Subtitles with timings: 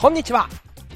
[0.00, 0.48] こんにちは。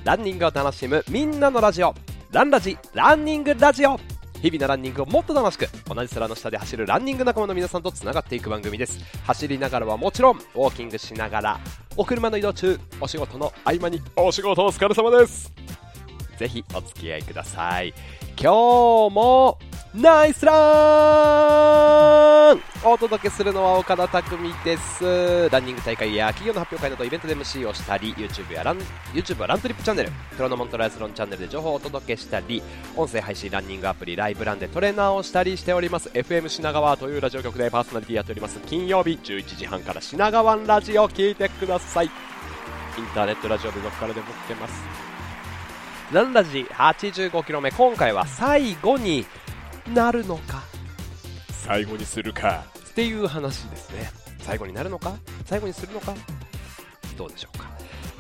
[0.05, 1.93] ランニングを楽しむみんなのラジオ。
[2.31, 3.99] ランラジランニングラジオ。
[4.41, 9.01] 日々のランニングをもっと楽しく同じ空の下で走るランニング仲間の皆さんとつながっていく番組です。
[9.27, 11.61] 走りながらはもちろんウォーキングしながら
[11.97, 15.53] お車の移動中お仕事の合間にお仕事お疲れ様です。
[16.39, 17.93] ぜひお付き合いください。
[18.41, 19.59] 今日も
[19.95, 20.55] ナイスラ
[22.55, 22.63] ン！
[22.83, 25.51] お届けするのは岡田匠です。
[25.51, 28.79] ランニング大会や企業の発表会などイベントで MC をしたり YouTube やラン
[29.13, 30.11] YouTube はラントリップチャンネル。
[30.35, 32.63] プロのモントライアスロンチャンネルで情報をお届けしたり
[32.97, 36.09] 音声配信ランニングアプリライブランでトレーナーをしたりしております。
[36.09, 38.59] FM 品川というラジオ局でパーソナリティやっております。
[38.61, 42.07] 金曜日11時半から品川ラジオ聞いてください。
[42.07, 42.13] イン
[43.15, 44.73] ターネットラジオでどこからでも聞けます。
[46.13, 47.71] ランラジ 85km 目。
[47.71, 49.27] 今回は最後に
[49.89, 50.63] なるのか？
[51.51, 52.65] 最後にするか？
[52.91, 54.11] っていう話ですね。
[54.41, 55.15] 最後になるのか？
[55.45, 56.15] 最後にするのか？
[57.17, 57.71] どうでしょうか？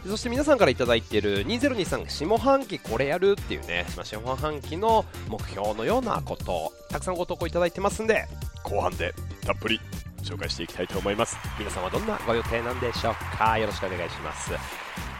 [0.06, 8.26] そして皆さんから頂いている2023下半期これやるっていうね、まあ、下半期の目標のようなことたくさんご投稿いただいてますんで
[8.64, 9.14] 後半で
[9.46, 9.80] たっぷり
[10.22, 11.36] 紹介していきたいと思います。
[11.58, 13.58] 皆さんはどんなご予定なんでしょうか？
[13.58, 14.50] よろしくお願いします。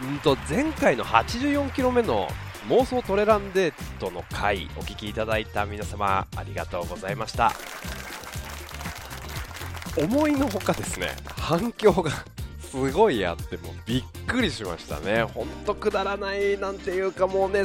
[0.03, 2.29] うんと前回の 84km 目の
[2.69, 7.53] 妄想トレランデートの回お聞きいただいた皆様ありがとうございました。
[9.99, 12.11] 思いのほかですね反響が
[12.61, 15.25] すごいあってもうびっくりしましたね。
[15.25, 17.65] ほんとくだらないなんていうかもうね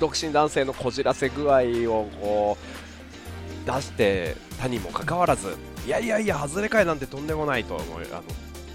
[0.00, 2.58] 独身男性のこじらせ具合をこ
[3.64, 5.56] う出して他にもかかわらず
[5.86, 8.22] いやいやいや外れかいなんてとんでもないと思いあの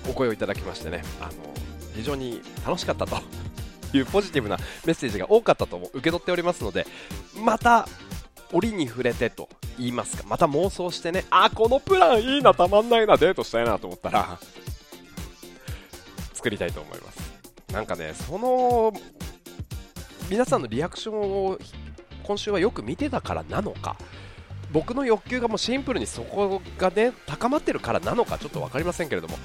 [0.09, 1.31] お声をいただきましてねあの
[1.94, 3.18] 非常に楽しかったと。
[3.94, 6.86] いうポジティブなメッセージが多かったと受け取っておりますので
[7.36, 7.88] また
[8.52, 14.40] 折に触れてと言いますかまた妄想してねあこのプランいいなたまんないなデートしたいなと思ったら
[16.34, 17.38] 作りたいと思います。
[17.74, 18.94] なんかねその
[20.30, 21.59] 皆さんのリアクションを
[22.24, 23.97] 今週はよく見てたからなのか
[24.72, 29.38] 僕の欲求がもうシンプルにそこがね高まってるからなのかちょっと分かりませんけれども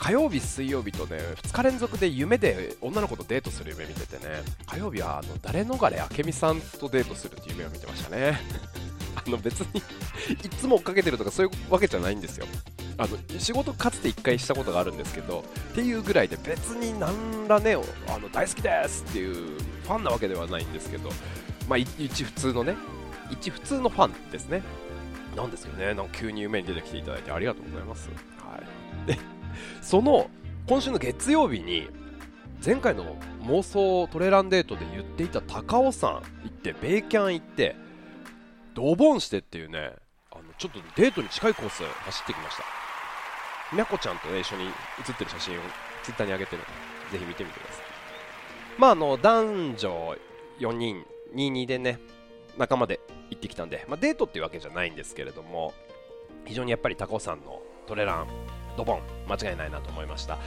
[0.00, 4.42] 火曜日、水曜日とね2日連続で夢で女の子とデートする夢見ててね。
[4.66, 8.40] 火曜日はあの誰逃れ明美さんとデートするっていう夢を見てましたね。
[9.14, 9.82] あの別に
[10.30, 12.46] いつも追っかけてるとかそういうわけじゃないんですよ。
[12.96, 17.74] あの仕事かつて1回したことがあるんですけどっていうぐらいで別に何らね
[18.08, 21.10] あの大好きですっていうファンなわけではないんですけど、
[21.68, 22.74] まあ、一普通のね
[23.30, 24.62] 一普通のファンですね。
[25.36, 25.92] なんですよね。
[25.94, 28.08] なんか急に夢に出てきていただいてありがとうございます、
[28.38, 28.58] は
[29.04, 29.39] い、で
[29.82, 30.30] その
[30.66, 31.88] 今週の月曜日に
[32.64, 37.76] 前回の妄想トレランデートで言っていた高尾山行ってベイキャン行って
[38.74, 39.92] ドボンしてっていうね
[40.30, 42.64] あのちょっとデートに近いコース走ってきました。
[43.72, 44.64] みゃこちゃんと、ね、一緒に
[45.00, 45.60] 写ってる写真を
[46.02, 46.64] ツイッターに上げてるの
[47.12, 47.84] でぜひ見てみてください。
[48.78, 50.16] まああの男女
[50.58, 51.04] 4人
[51.34, 51.98] 22でね
[52.58, 53.00] 仲間で
[53.30, 55.72] 行ってきたんで、まあ、デートっていうわけじゃないんですけれども
[56.44, 58.26] 非常にやっぱり高尾山のトレラン
[58.76, 59.00] ドボン。
[59.28, 60.38] 間違いないなと思いました。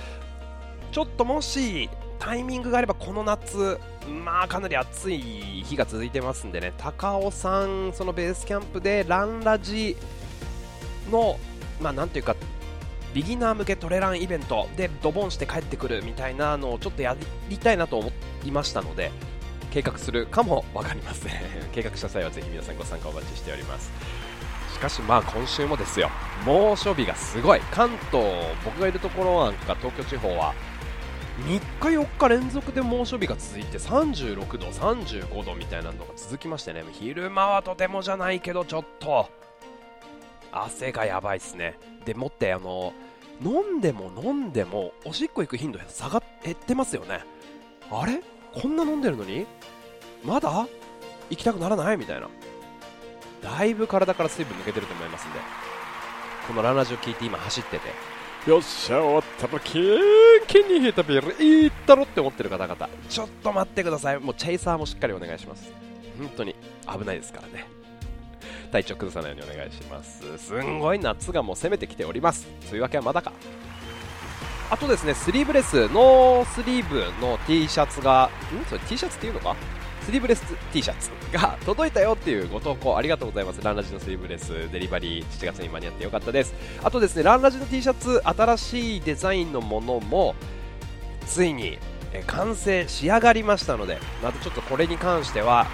[0.92, 1.90] ちょっともし
[2.20, 3.80] タイミングがあればこの夏
[4.24, 6.74] まあかなり暑い日が続いてますんでね。
[6.78, 9.98] 高尾さんそのベースキャンプでランラジ
[11.12, 11.40] の
[11.82, 12.36] まあなんていうか
[13.14, 17.16] ビギナー向けトレランイベントでドボンして帰ってくるみたいなのをちょっとや
[17.50, 18.12] りたいなと思
[18.46, 19.12] いましたので
[19.72, 21.34] 計画するかも分かりません。
[21.74, 23.92] 計画した際はぜひ皆さんご参加お待ちしております。
[24.84, 26.10] かしまあ今週もですよ。
[26.46, 27.62] 猛暑日がすごい。
[27.72, 28.22] 関東
[28.66, 30.54] 僕がいるところなんか東京地方は
[31.48, 36.84] 3日4日連続で猛暑日が続いて36度35度みたいなのが続きましてね。
[36.92, 39.30] 昼間はとてもじゃないけどちょっと
[40.52, 41.80] 汗がやばいっすね。
[42.04, 42.94] でもってあの
[43.42, 47.22] 飲んでも飲んでもおしっこ行く頻度下が減ってますよね。
[47.90, 48.22] あれ？
[48.54, 49.46] こんな飲んでるのに？
[50.26, 50.68] まだ？
[51.30, 51.98] 行きたくならない？
[51.98, 52.28] みたいな。
[53.44, 55.40] だいぶ体から水分抜けてると思いますんで
[56.48, 58.14] このランラジオ聞いて今走ってて。
[58.50, 59.84] よっしゃ終わったらキン
[60.48, 62.90] キンに冷えたビールいいったろって思ってる方々。
[63.08, 64.20] ちょっと待ってください。
[64.20, 65.72] もうチェイサーもしっかりお願いします。
[66.20, 66.54] 本当に
[66.86, 67.66] 危ないですからね。
[68.70, 70.38] 体調崩さないようにお願いします。
[70.38, 72.46] すんごい夏がもう攻めてきております。
[72.64, 73.32] 梅雨明けはまだか。
[74.70, 78.66] あとですねスリーブレスノースリーブの T シャツがん？
[78.66, 79.56] それ T シャツっていうのか？
[80.06, 83.62] スリーブレス T シャツが届いたよっていうご投稿ありがとうございます。
[83.64, 86.54] ランラジのスリーブレスデリバリー7月に間に合ってよかったです。
[86.84, 90.36] あとですねランラジの T シャツ新しいデザインのものも
[91.26, 91.78] ついに
[92.28, 95.68] 完成仕上がりましたのでまたちょっとこれに関しては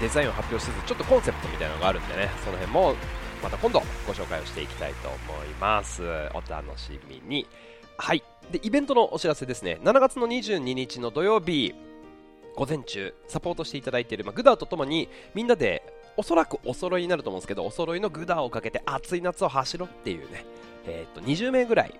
[0.00, 2.94] デザインを発表しつつちょっとコンセプトみたいなのがあるんでねその辺も
[3.42, 6.02] また今度ご紹介をしていきたいと思います。
[6.32, 7.46] お楽しみに
[7.98, 9.78] はいでイベントのお知らせですね。
[9.82, 11.74] 7月の22日の土曜日
[12.56, 15.82] 午前中サポートしていただいている、まあ、グダーとともにみんなで
[16.16, 20.44] おそらくお揃いになると思うんですけどお揃いのグダーをかけて暑い夏を走ろうっていうね、
[20.86, 21.94] えー、と20名ぐらい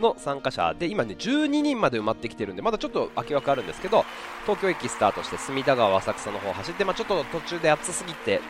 [0.00, 4.04] の参加者で今ね12人まで埋まってきてるんでまだちょっと空き枠あるんですけど
[4.44, 8.40] 東京駅スタートして隅田川浅草の方走って、まあ、ちょっと途中で暑すぎて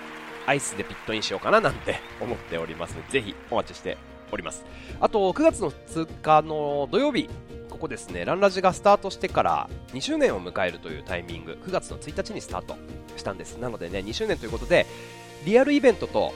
[0.46, 2.94] アイスでピットインしようかななんて思っております。
[2.94, 3.98] のでぜひお待ちして
[4.32, 4.64] おります。
[5.00, 7.28] あと9月の2日の土曜日
[7.80, 12.76] ここですねランラジがスタートしてから2周年を迎えるというタイミング9月の1日にスタート
[13.16, 14.84] したんですなのでね2周年ということで
[15.46, 16.34] リアルイベントと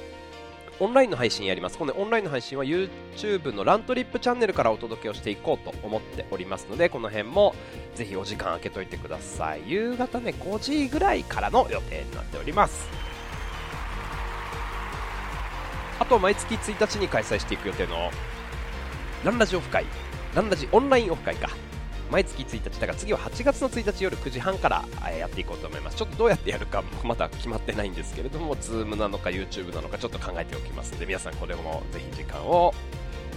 [0.80, 1.78] オンラインの配信やります。
[1.78, 7.54] このオンラインの配信は YouTube のラントリップチャンネルからお届けをしていこうと思っておりますので、この辺も
[7.94, 9.62] ぜひお時間空けといてください。
[9.70, 12.88] 夕方ね、5時ぐらいからの予定になっております。
[16.00, 18.10] あと、毎月1日に開催していく予定の
[19.24, 19.86] ランラジオフ会、
[20.34, 21.48] ランラジオンラインオフ会か。
[22.10, 25.96] 毎月1日だから次は8月の1日夜9時半からやっていこうと思います。
[25.96, 32.74] ちょっとどうやってやるかまだ決まってないんですけれども Zoom なのか YouTube なのかちょっと考えておきますので皆さんこれもぜひ時間を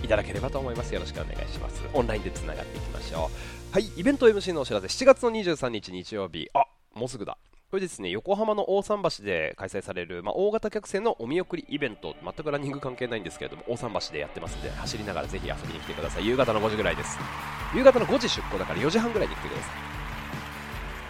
[0.04, 0.92] いただければと思います。
[0.92, 1.84] よろしくお願いします。
[1.94, 3.74] オンラインでつながっていきましょう。
[3.74, 4.88] はいイベント MC のお知らせ。
[4.88, 6.50] 7月の23日日曜日。
[6.56, 6.66] あ
[6.98, 7.38] もうすぐだ。
[7.70, 12.16] これですね横浜の大桟橋で開催される、まあ、大型客船のお見送りイベント。
[12.24, 16.26] 全くランニング関係ないんですけれども大桟橋でやってますんで走りながらぜひ遊びに来てください。
[16.26, 17.18] 夕方の5時ぐらいです。
[17.76, 19.72] 夕方の5時出港だから4時半ぐらいに来てください。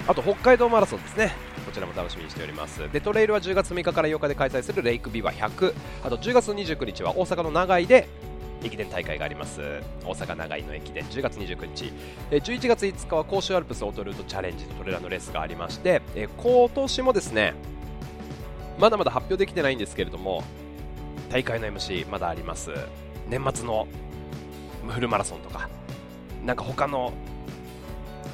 [0.09, 1.33] あと北海道マラソンですね。
[1.65, 2.91] こちらも楽しみにしております。
[2.91, 5.73] でトレイルは10月6日から8日で開催するレイクビバ100
[6.03, 8.07] あと10月29日は大阪の長井で
[8.63, 9.61] 駅伝大会があります。
[10.03, 11.93] 大阪長井の駅伝10月29日。
[12.31, 16.01] 11月5日は甲州アルプスオートルートチャレンジとトレラのレースがありまして
[16.37, 17.53] 今年もですね
[18.79, 20.43] まだまだ発表できてないんですけれども
[21.29, 22.71] 大会の MC まだあります。
[23.29, 23.87] 年末の
[24.87, 25.69] フルマラソンとか
[26.45, 27.11] なんか他の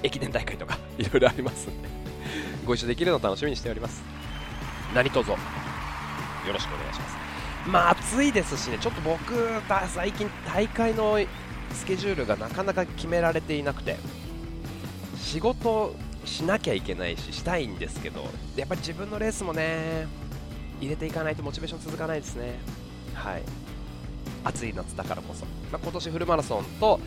[0.04, 1.90] 駅伝大会とか いろいろありますんで
[2.66, 4.04] ご一緒できるのを楽しみにしております。
[4.94, 5.38] 何卒よ
[6.54, 7.23] ろしくお願いします。
[7.68, 9.18] まあ暑いですしね、ちょっと僕、
[9.88, 11.18] 最近、大会の
[11.74, 13.98] スケジュールがなかなか決められていなくて、
[15.18, 15.96] 仕事
[16.26, 20.08] しなきゃいけないし、したいんですけど、やっぱり自分のレースもね、
[20.82, 22.60] 入れていかないとモチベーション続かないですね。
[23.14, 23.44] はい。
[24.44, 25.46] 暑い夏だからこそ。
[25.72, 27.00] まあ、今年フルマラソンと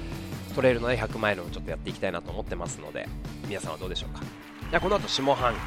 [0.55, 3.07] トレイルの、100マイルをちょっとやっていきたいなと思ってますので、
[3.47, 4.81] 皆さんはどうでしょうか。
[4.81, 5.59] この後下半期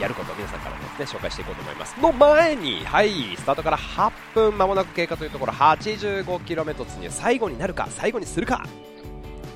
[0.00, 2.00] やることを皆さんからですね、紹介していこうと思います。
[2.00, 8.64] の前に、はい、スタートから8分間もなく経過というところ、85km 突入、最後になるか、最後にするか、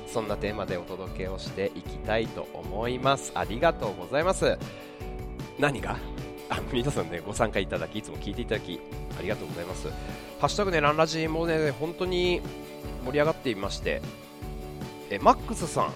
[0.07, 3.31] そんなテーマでお届けをしていきたいと思います。
[3.35, 4.57] ありがとうございます。
[5.59, 5.97] 何が？
[6.49, 8.79] あ皆さんね、ご参加いただき、いつも聞いていただき、
[9.19, 9.89] ありがとうございます。
[10.39, 12.41] ハッシュタグね、ランラジもね、本当に
[13.05, 14.01] 盛り上がっていまして、
[15.09, 15.93] えマックスさん、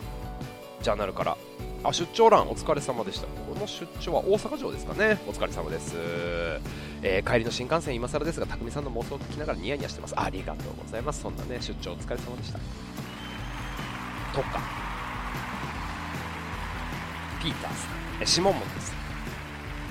[0.82, 1.38] ジャーナルから、
[1.84, 3.28] あ出張欄お疲れ様でした。
[3.28, 5.18] この出張は大阪城ですかね。
[5.28, 5.96] お疲れ様です、
[7.02, 10.14] えー、帰りの新幹線今更ですが匠さんの妄想を聞きながらニヤニヤしてます。
[10.16, 11.22] ありがとうございます。
[11.22, 12.60] そんなね出張お疲れ様でした。
[14.34, 14.62] とか。
[17.42, 17.92] ピーターさん。
[18.22, 18.64] え下本さん。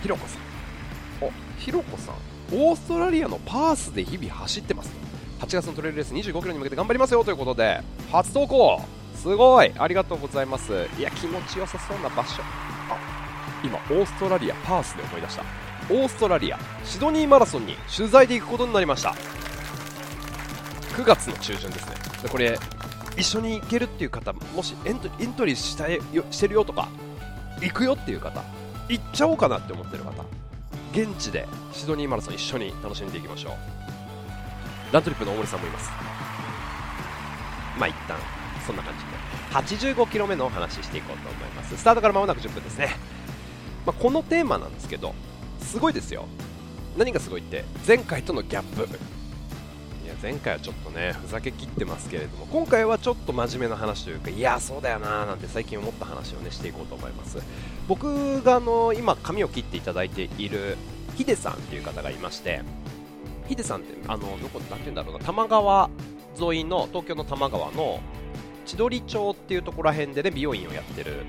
[0.02, 1.26] ひろこさん。
[1.26, 2.14] おひろこさん。
[2.52, 4.92] オーストラリアのパースで日々走ってます。
[5.40, 7.25] 8月のトレイルレース25キロに向けて頑張りますよ。
[7.25, 7.80] ということで
[8.12, 8.80] 初投稿。
[9.20, 9.70] すごい。
[9.78, 10.72] ありがとうございます。
[10.98, 12.42] いや気持ちよさそうな場所。
[12.88, 12.96] あ
[13.62, 15.44] 今オーストラリアパースで思い出した。
[15.90, 19.14] オーストラリアシドニーマラソンに取材で行くことになりました。
[20.96, 21.94] 9月の中旬ですね。
[22.22, 22.58] でこれ
[23.18, 26.88] 一緒に行けるっていう方もしエントエントリーしたいよしてるよとか
[27.60, 28.42] 行くよっていう方
[28.88, 30.24] 行っちゃおうかなって思ってる方
[30.92, 33.52] 現地でシドニーマラソン一緒に楽しんでいきましょう。
[34.94, 35.90] ラントリップの大森さんもいます。
[37.78, 38.39] まあ一旦。
[38.66, 39.30] そんな感じで。
[39.50, 41.76] 85キロ目のお話ししていこうと思います。
[41.76, 42.90] スタートから間もなく10分ですね、
[43.86, 45.14] まあ、このテーマなんですけど
[45.60, 46.26] すごいですよ。
[46.96, 48.82] 何がすごいって前回とのギャップ。
[48.82, 57.38] いや前回はちょっとねふざけきってますけれども今回はちょっと真面目な話というかいやそうだよなーなんて最近思った話をねしていこうと思います。
[57.88, 60.76] 僕があの今髪を切っていただいている
[61.16, 62.62] ヒデさんっていう方がいまして
[63.48, 65.90] ヒデさんってあのどこなんて言うんだろうな多摩川
[66.40, 68.00] 沿いの東京の多摩川の
[68.70, 71.24] 千鳥町っていうところら辺でね美容院をやってる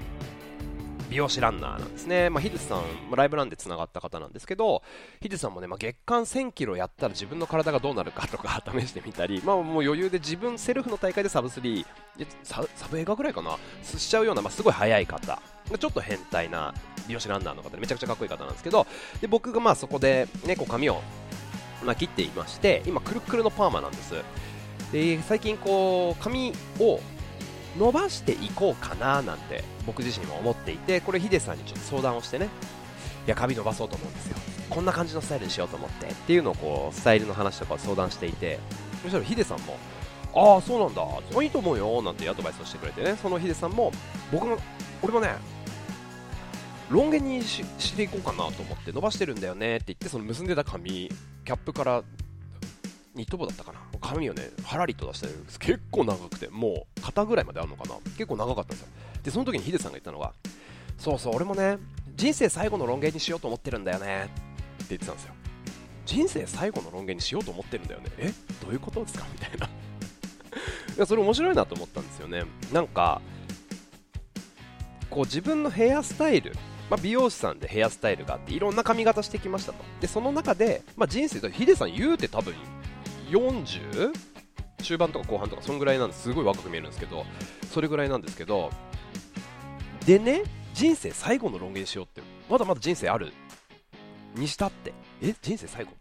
[1.09, 2.83] 美容師ランナーなんですね、まあ、ヒデさん、
[3.15, 4.81] ライブランでつながった方なんですけど、
[5.19, 11.85] ヒデさんもね、まあ、月間1000キロやったら自分の体がどうなるかとか 試してみたり、まあ、もう余裕で自分、セルフの大会でサブ3、
[12.43, 15.41] ササブ映画ぐらいかな、すしちゃうような、まあ、すごい速い方、
[15.77, 16.73] ちょっと変態な
[17.07, 18.87] 美容師ランナーの方でめちゃくちゃかっこいい方なんですけど、
[19.19, 21.01] で僕がまあそこで、ね、こう髪を、
[21.83, 24.13] まあ、切っていまして、今、くるくるのパーマなんです。
[24.91, 26.99] で最近こう髪を
[27.77, 32.49] 伸ばしていこうかななんて僕自身も思っていてこれヒデさんにちょっと相談をしてね。
[33.27, 34.37] いや髪伸ばそうと思うんですよ。
[34.69, 36.07] こんな感じのスタイルにしようと思って。
[36.07, 38.59] っていうのをこうスタイルの話とかを相談していて。
[39.03, 39.77] そしたらヒデさんも
[40.33, 41.43] ああそうなんだ。
[41.43, 43.17] いいと思うよなんてアドバイスをしてくれてね。
[43.21, 43.91] そのヒデさんも
[44.31, 44.57] 僕も
[45.01, 45.35] 俺もね
[46.89, 51.09] ロン毛にししていこうかなと思って伸ばしてるんだよねって言ってその結んでた髪
[51.45, 52.03] キャップから
[53.15, 53.79] ニット帽だったかな。
[53.99, 55.59] 髪をねはらりと出してるんです。
[55.59, 57.95] 結構長くてもう肩ぐらいまであるのかな。
[58.17, 58.87] 結構長かったんですよ。
[59.23, 60.33] でその時にヒデさんが言ったのが
[60.97, 61.77] そうそう俺もね
[62.15, 64.25] 人生最後のロン毛にしようと思ってるんだよね。
[64.25, 65.33] って言ってたんですよ。
[66.05, 68.07] 人生最後のロン毛にしようと思ってるんだよね。
[68.17, 68.33] え？
[68.63, 69.25] どういうことですか？
[69.31, 69.67] みたいな。
[69.67, 69.69] い
[70.97, 72.43] やそれ面白いなと思ったんですよね。
[72.73, 73.21] なんか
[75.09, 76.53] こう自分のヘアスタイル
[76.89, 79.81] まあ、美容師さんでヘアスタイルがあっていろんな髪型してきましたと。
[80.01, 82.53] でその中で、まあ、人生ヒデさん言うて多分
[83.31, 84.13] 40?
[84.83, 87.25] 中盤とか後半とかそんぐらいなんですすごい若く見えるんですけど
[87.71, 88.71] それぐらいなんですけど
[90.05, 93.31] でね人生最後のロン毛にしようってまだまだ人生ある。
[94.35, 94.93] にしたって。
[95.21, 95.35] え？
[95.41, 95.91] 人生最後？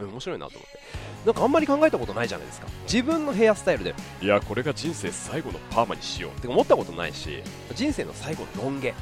[0.00, 0.78] 面白いなと思って。
[1.26, 2.66] なんかあんまり考えたことないじゃないですか。
[2.84, 3.94] 自分のヘアスタイルで。
[4.22, 6.32] いやこれが人生最後のパーマにしよう。
[6.32, 7.42] って思ったことないし
[7.74, 8.94] 人生の最後のロン毛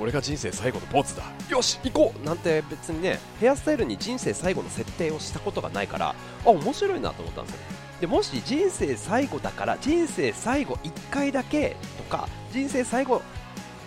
[0.00, 1.24] これが人生最後のポーズだ。
[1.50, 2.24] よし行こう。
[2.24, 6.14] なんて別にねヘアスタイルに人生最後の設定をしたことがないから
[6.46, 7.60] あ面白いなと思ったんですよ
[8.00, 13.20] でもし人生最後だから人生最後1回だけとか人生最後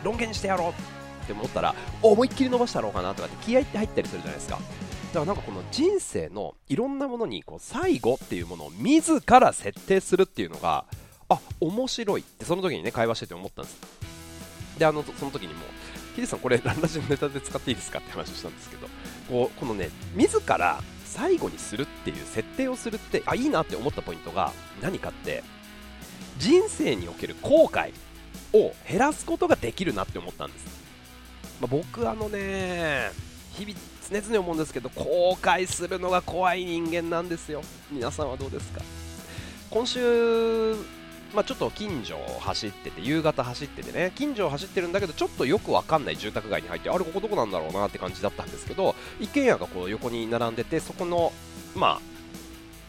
[0.03, 0.69] ロン毛にしてやろう
[1.23, 4.57] って思ったら思いっきり伸ばしたろうかなとかって気合って入ったりするじゃないですか。
[4.57, 10.85] だからなんかこの人生のいろんなものにこう最後っていうものを自ら設定するっていうのが
[11.29, 13.77] あ面白いってその時にね会話してて思ったんです。
[14.77, 15.61] であのその時にも
[16.15, 18.87] ヒデさん、これ、ランラジのネタで使っていいですかって話をしたんですけど、
[19.29, 24.51] こうこのね、自ら最後にするっていう設定をするって、あ、いいなって思ったポイントが
[24.81, 25.43] 何かって、
[26.37, 27.93] 人生における後悔
[28.53, 30.65] を減らすことができるなって思ったんです。
[31.61, 33.11] まあ、僕、あのね、
[33.53, 33.75] 日々
[34.09, 37.63] 常々思うんですけど、後悔するのが怖い人間なんですよ。
[37.91, 38.81] 皆さんはどうですか？
[39.69, 40.75] 今週
[41.33, 51.33] まあ、ちょっと近所を走ってて、夕方走っててね、近所を走ってるんだけど、ちょっとよくわかんない住宅街に入って、あれ、ここどこなんだろうなって感じだったんですけど、一軒家がこう横に並んでて、そこの、
[51.75, 52.01] まあ、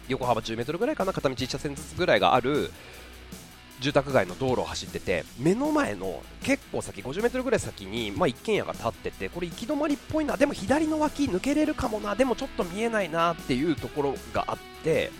[0.08, 2.70] 横幅10メートルぐらいかな、片道1車線ずつぐらいがある
[3.80, 15.10] 住宅街の道路を走ってて、目の前の結構先、50メートルぐらい先に、まあ、一軒家が建ってて、これ行き止まりっぽいな、でも左の脇抜けれるかもな、でもちょっと見えないなっていうところがあって、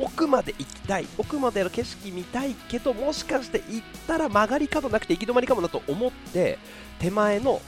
[0.00, 6.58] 奥まで行きたい奥までの景色見たいけどもしかして行ったら曲がり角なくて行き止まりかもなと思って
[6.98, 7.60] 手前の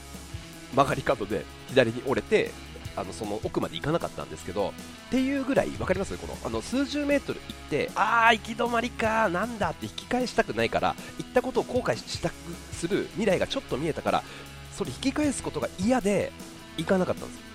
[0.75, 2.51] 曲がり角で左に折れて
[2.95, 4.73] あのその奥まで行かなかったんですけどっ
[5.09, 6.15] ていうぐらい分かります？
[6.17, 12.33] このあの数十メートル行ってああ行き止まりかなんだって引き返したくないから行ったことを後悔したく
[12.71, 14.23] する未来がちょっと見えたから
[14.71, 16.31] それ引き返すことが嫌で
[16.77, 17.52] 行かなかったんです。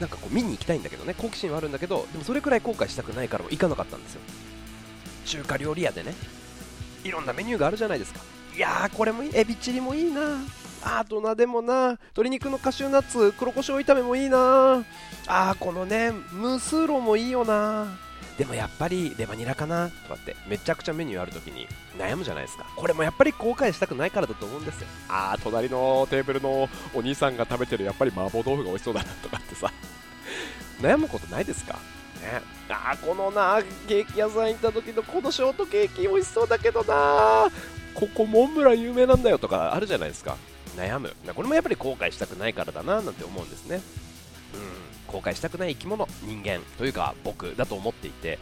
[0.00, 4.20] なんかこう見に行きたいんだけどね好奇心はあるんだけどでもそれくらい後悔したくないからも行かなかったんですよ。
[5.24, 6.14] 中華料理屋でね
[7.04, 8.20] いろんなメニューがあるじゃないですか。
[8.56, 10.38] いやーこれもいいエビチリもいいな。
[10.84, 11.90] あとなでもな。
[11.90, 14.84] 鶏肉のカシューナッツ黒胡椒炒めもいいな。
[15.26, 17.86] あーこのねムスーロもいいよな。
[18.38, 22.64] でもやっぱりレバニラかなとかってめちゃくちゃメニューある時に悩むじゃないですか。
[22.74, 24.86] これもやっぱり後悔したくないからだと思うんですよ。
[25.08, 29.70] ああ隣のテーブルのお兄さんが食べてるやっぱり麻婆豆腐が美味しそうだなとかってさ。
[30.80, 31.74] 悩むことないですか？
[32.22, 37.48] ね、あこのなケーキ屋さん行った時のこのショートケーキ美味しそうだけどな
[37.94, 40.36] ここモンブラン有名なんだよとかあるじゃないですか。
[40.76, 41.14] 悩む。
[41.34, 43.80] これもやっぱり後悔したくないからだななんて思うんですね。
[44.54, 44.81] うん
[45.12, 48.38] 後悔したくない生き物人間というか僕だと思っていて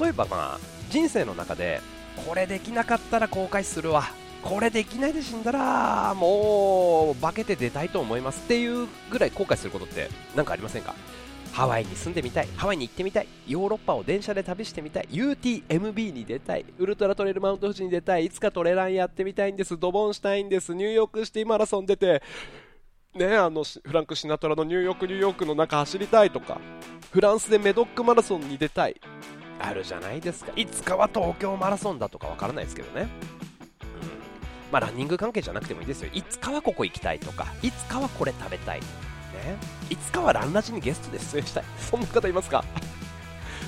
[0.00, 0.58] 例えばまあ
[0.90, 1.80] 人生の中で
[2.26, 4.04] これできなかったら後悔するわ。
[4.40, 10.94] これできないで死んだらもう化けて出たいと思いますっていうぐらい後悔することって何かありませんか？
[11.52, 22.22] ハワイに住んでみたい、ハワイに行ってみたい、ヨーロッパを電車で旅してみたい、UTMB に出たい、ウルトラトレイルマウント富士に出たい、いつかトレランやってみたいんです、ドボンしたいんです、ニューヨークシティマラソン出て、
[23.18, 26.58] ね、あのフランク・シナトラのニューヨーク、ニューヨークの中走りたいとか、
[27.10, 29.00] フランスでメドックマラソンに出たい、
[29.58, 33.02] あるじゃないですか、いつかは東京マラソンだとかわからないですけどね。
[33.02, 33.08] うん
[34.72, 36.10] まあ、ランニング関係じゃなくてもいいですよ。
[36.14, 38.80] いつかはここ行きたいとか、いつかはこれ食べたい。
[38.80, 38.86] ね、
[39.90, 42.64] いつかはランラジにゲストで出演したいそんな方いますか？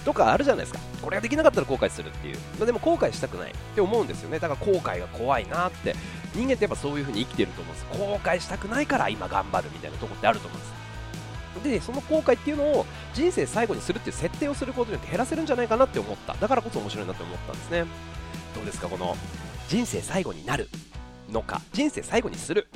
[0.05, 0.81] とかあるじゃないですか。
[1.03, 3.51] これができなかったら後悔するっていう、まあ、でも後悔したくない。
[3.51, 4.39] って思うんですよね。
[4.39, 5.95] だから後悔が怖いなって。
[6.35, 7.99] 人間ってやっぱそういう風に生きてると思うんです。
[7.99, 10.81] 後悔したくないから今頑張るみたいなとこってあると思うんです。
[11.65, 16.35] でその後悔っていうのを人生最後にするっていう設定をすることによって減らせるんじゃないかなって思った。
[16.35, 17.85] だからこそ面白いなって思ったんですね。
[18.55, 19.17] どうですかこの
[19.69, 20.69] 人生最後になる
[21.31, 21.61] のか。
[21.73, 22.69] 人生最後にする。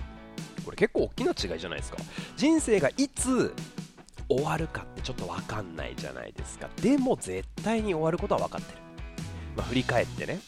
[0.65, 1.99] これ結構大きな違いじゃないですか。
[2.37, 3.55] 人生がいつ
[4.29, 6.69] 終わるかってちょっと分かんないじゃないですか。
[6.81, 8.79] でも絶対に終わることは分かってる、
[9.57, 10.39] まあ、振り返ってね。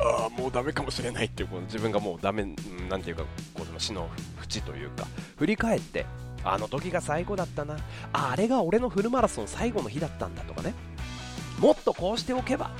[0.00, 2.44] ああもうダメかもしれないっていうこの自分がもうダメ
[2.88, 3.24] なんていうか
[3.54, 5.06] この死の淵というか。
[5.36, 6.06] 振り返って
[6.42, 7.76] あの時が最後だったな。
[8.12, 10.74] あれが俺のフルマラソン最後の日だったんだとかね。
[11.60, 12.70] もっとこうしておけば。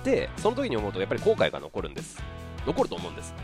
[0.00, 2.22] ってその時に思うとやっぱり後悔が残るんです。
[2.66, 3.34] 残ると思うんです。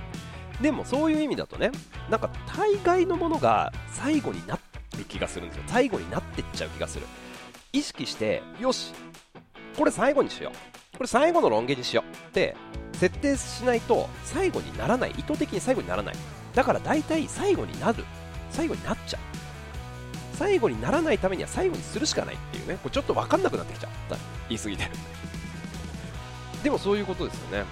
[0.61, 1.71] でもそういう意味だとね
[2.11, 4.57] なんか大概のものが最後にな
[5.01, 5.65] る気がするんですよ。
[5.67, 7.07] 最後になってっちゃう気がする。
[7.73, 8.93] 意識してよし
[9.77, 10.51] これ最後にしよ
[10.95, 10.97] う。
[10.97, 12.57] これ最後のロン毛にしようって
[12.95, 15.11] 設定しないと最後にならない。
[15.13, 16.15] 意図的に最後にならない。
[16.55, 18.05] だから大体最後になる。
[18.51, 19.21] 最後になっちゃう。
[20.37, 22.75] 最後にならないためには最後にするしかないっていうね。
[22.83, 24.17] これちょっと分かんなくなってきちゃった
[24.49, 24.89] 言い過ぎて
[26.65, 27.65] でもそういうことですよね。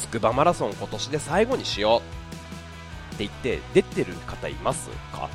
[0.00, 2.02] 筑波マラソン今年で最後にしよ
[3.10, 5.28] うって言って出てる方いますか？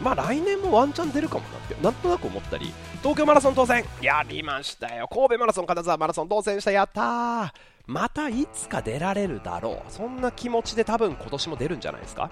[0.00, 3.84] まあ来年もワンチャン出るかもなってなんとなく思ったり東京マラソン当選。
[4.02, 5.08] やりましたよ。
[5.08, 6.70] 神戸マラソン金沢マラソン当選した。
[6.70, 7.50] やったー。
[7.86, 9.92] またいつか出られるだろう。
[9.92, 12.30] そんな気持ちで多分今年も出るんじゃないですか。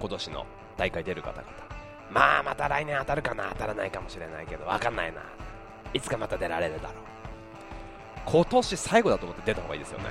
[0.00, 0.46] 今年の
[0.76, 1.44] 大会出る方々。
[2.10, 4.64] まあまた来年当たるかな当たらないかもしれないけど。
[4.64, 5.20] 分かんないな。
[5.92, 6.94] いつかまた出られるだろう。
[8.24, 10.04] 今年最後だと思って出た方がいいですよね。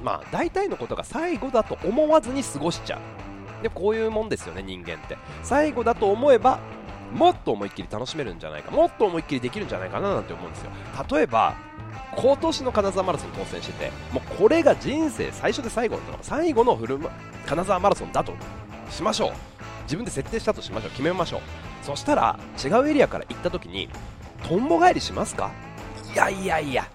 [0.00, 0.04] うん。
[0.04, 3.00] まあ大体のことが最後だと思わずに過ごしちゃう。
[3.62, 5.16] でこういうもんですよね人間って。
[5.42, 6.58] 最後だと思えば
[7.12, 10.70] もっと思いっきり楽しめるんじゃないかもっと思いっきりできるんじゃないかななんて思うんですよ。
[11.10, 11.54] 例えば
[12.16, 16.98] 今年の金沢マラソン当選しててもうこれが人生最初で最後の最後のフル
[17.46, 18.32] 金沢マラソンだと
[18.90, 19.32] しましょう。
[19.84, 20.90] 自分で設定したとしましょう。
[20.90, 21.40] 決めましょう。
[21.82, 23.88] そしたら違うエリアから行った時に
[24.46, 25.50] とんぼ返りしますか？
[26.12, 26.86] いやいやいや。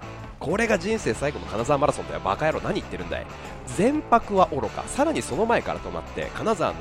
[0.43, 3.25] これが人生最後の金沢マラソンだよバカ野郎何言ってるんだい。
[3.65, 4.83] 全泊は愚か。
[4.87, 6.79] さらにその前から泊まって金沢の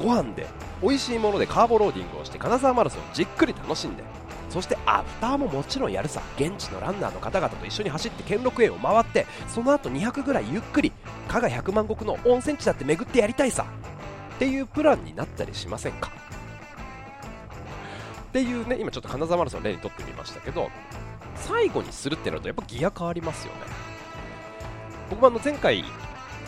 [0.00, 0.48] ご飯で
[0.82, 4.02] 美味しいものでカーボローディングをして金沢マラソンをじっくり楽しんで。
[4.50, 6.20] そしてアフターももちろんやるさ。
[6.36, 10.90] 現地のランナーの方々と一緒に走って兼六園を回ってその後200ぐらいゆっくり
[11.28, 13.64] 加賀百万石の温泉地だって巡ってやりたいさ。
[14.34, 16.10] っていうプランになったりしませんか。
[18.28, 20.68] っていうね今ちょっと金沢マラソン例にとってみましたけど
[21.46, 23.60] 最後にするってなるとやっぱギア変わりますよね。
[25.10, 25.84] 僕もあの前回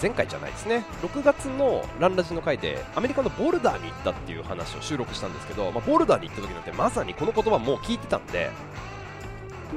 [0.01, 0.85] 前回じゃないですね。
[1.03, 8.51] 6月のランラジの回でアメリカのボルダーに行ったっていう話を収録したんですけど、まあ、ボルダーに行った時なんてまさにこの言葉もう聞いてたんで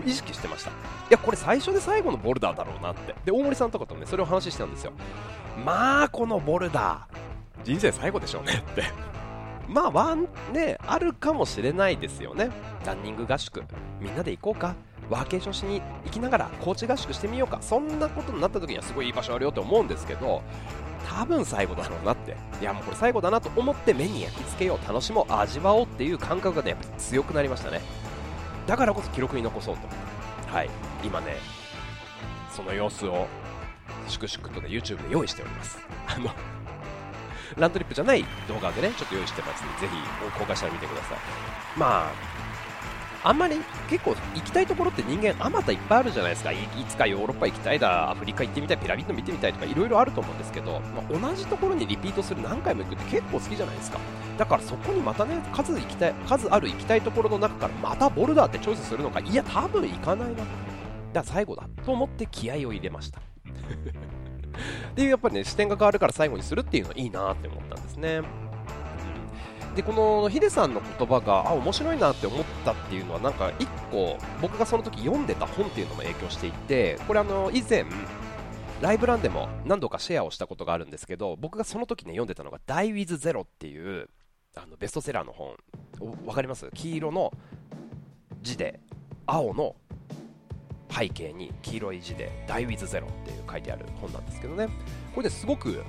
[0.06, 0.72] 意識してました。
[0.72, 0.74] い
[1.10, 3.14] やこれ最初で最後のボルダーだろうなって。
[3.26, 4.94] で大森さんとかとねそれを話してたんですよ。
[5.66, 8.84] まあこのボルダー人生最後でしょうねって。
[9.68, 12.50] まあワンねあるかもしれないですよね。
[12.86, 13.62] ランニング合宿
[14.00, 14.74] みんなで行こうか。
[15.14, 17.60] ワーケーションしに行きながら高地合宿してみようか。
[17.62, 20.42] そんなことになった時にはすごいいい場所あるよって思うんですけど
[21.08, 22.36] 多分最後だろうなって。
[22.60, 27.82] いやもうこれ最後だなと思って目に焼き付けよう楽しもう味わおうっていう感覚がねやっぱ強くなりましたね。
[28.66, 29.88] だからこそ記録に残そうと。
[30.52, 30.70] はい。
[31.04, 31.38] 今ね
[32.50, 33.28] その様子を
[34.08, 35.78] 粛々とね YouTube で用意しております。
[36.08, 36.32] あの
[37.58, 41.18] ラントリップじゃない動画でねちょっと用意してますのでぜひ公開したら見てください。
[41.78, 42.12] まあ
[43.24, 43.56] あんまり
[43.90, 46.52] 結構行きたいところって人間あまたいっぱいあるじゃないですか。
[46.52, 46.58] い
[46.88, 54.00] つかヨーロッパ行きたいだアフリカ行ってみたいピラミッド見てみたいとかいろいろあると思うんですけど、まあ、同じところにリピートする何回も行くって結構好きじゃないですか。
[54.38, 60.36] だからそこにまたね数行きたい数ある行きたいところの中からまたボルダーってチョイスするのかいや多分行かないな。
[60.36, 60.48] だか
[61.14, 63.20] ら最後だと思って気合を入れました。
[63.20, 68.22] っていうやっぱりね視点が変わるから最後にするっていうのはいいなって思ったんですね
[69.76, 77.86] でこのヒデさんの言葉があ面白いなって思ったっていうのはなんか一個僕がその時読んでた本っていうのも影響していてこれあの以前
[78.82, 84.10] ライブランでも何度かシェアをしたことがあるんですけど僕がその時ね読んでたのが「Die with Zero」っていう
[84.56, 85.56] あのベストセラーの本。
[86.26, 86.70] 分かります？
[86.74, 87.32] 黄色の
[88.42, 88.80] 字で
[89.26, 89.76] 青の
[90.92, 94.68] 背景に黄色い字で「Die with Zero」っていう書いてある本なんですけどね。
[95.16, 95.84] これですごく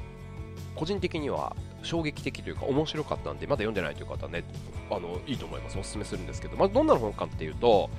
[0.76, 4.44] 個人的には衝撃的というか面白かったんでまだ読んでないという方はね
[4.90, 5.78] あのいいと思います。
[5.78, 7.90] おすすめするんですけど、まあ、どんな本かっていうと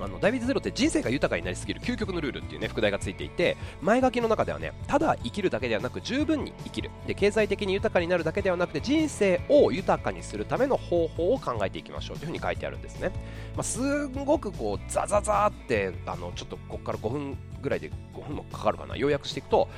[0.00, 6.90] あのダイビッドゼロって人生が豊かになりすぎる究極のルールっていうね副題がついていて前書きの中ではねただ生きるだけではなく十分に生きる。
[7.06, 12.18] で経済的に豊かになるだけではなくて人生を豊かにするための方法を考えていきましょう。
[12.18, 13.10] というふうに書いてあるんですね、
[13.54, 18.96] まあ、すごくこうザザザってあのちょっとここから5分ぐらいで5分もかかるかな。
[18.96, 19.68] 要約していくと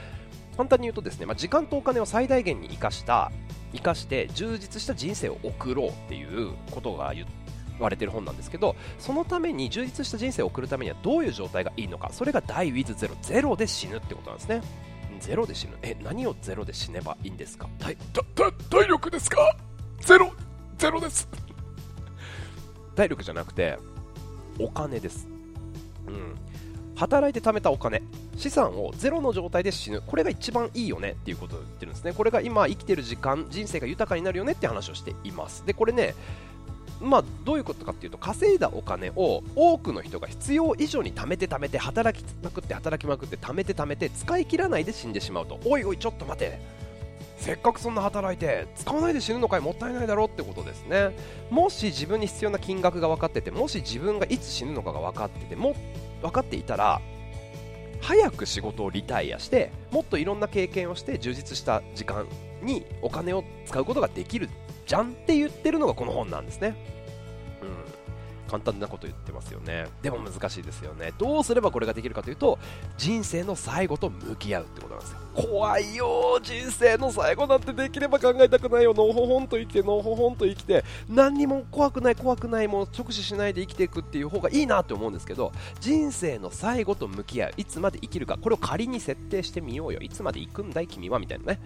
[0.58, 3.30] 簡単に言うとですね、まあ、時間とお金を最大限に生かした
[3.72, 7.12] 生かして充実した人生を送ろうっていうことが
[7.78, 14.60] われてる本なんですけどそのために充実した人生を送るためにはどういう状態がいいのかそれが Die with Zero ゼロで死ぬってことなんですね。
[15.20, 15.76] ゼロで死ぬ。
[15.82, 17.68] え何をゼロで死ねばいいんですか？
[17.78, 17.96] 体
[18.68, 19.56] 体力ですか？
[20.00, 20.32] ゼロ
[20.76, 21.28] ゼロです。
[22.96, 23.78] 体力じゃなくて
[24.58, 25.28] お金です。
[26.06, 26.34] うん。
[26.96, 28.02] 働いて貯めたお金
[28.38, 30.00] 資産をゼロの状態で死ぬ。
[30.00, 32.12] これが一番いいよねっていうことを言ってるんですね。
[32.12, 35.66] これが今生きてる時間人生が豊かになるよねって話をしています。
[35.66, 36.14] でこれね
[37.00, 45.60] まあ、どういうことかっていうと稼いだお金を多くの人が必要以上に貯めて貯めて働きまくって働きまくって貯めて貯めて使い切らないで死んでしまうと。
[45.64, 46.60] おいおいちょっと待て。
[47.36, 51.16] せっかくそんな働いて使わないで死ぬのかいもったいないだろうってことですね。
[51.50, 55.76] もし自分に必要な金額が分かっててもし自分がいつ死ぬのかが分かってても
[56.20, 57.00] 分かっていたら
[58.00, 62.26] 早く仕事をリタイアしてもっといろんな経験をして充実した時間
[62.62, 64.48] にお金を使うことができる
[64.86, 66.74] じゃんって言ってるのがこの本なんですね。
[68.48, 69.86] 簡単なこと言ってますよね。
[70.02, 71.12] でも難しいですよね。
[71.18, 72.58] どうすればこれができるかというと、
[72.96, 75.18] 人生の最後と向き合うってことなんですよ。
[75.34, 78.94] 怖いよ人生の最後なんてできれば考えたくないよ。
[78.94, 87.52] のほほんと生きて、のほほんと生きて、何にも怖くない怖くない、もう直視しないで生きていくっていう方がいいなって思うんですけど、人生の最後と向き合う。
[87.56, 90.00] いつまで生きるか、これを仮に設定してみようよ。
[90.00, 91.60] いつまで行くんだい君はみたいなね。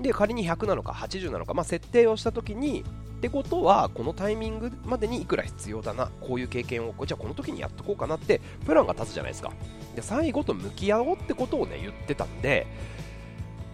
[0.00, 9.52] で仮に100なのか80なのか、まあ、設定をしたときにってことはこのタイミングまでにいくら必要だなこういう経験をじゃあこの時にやっとこうかなってプランが立つじゃないですか。
[9.96, 12.66] で最後と向き合おうってことをね言ってたんで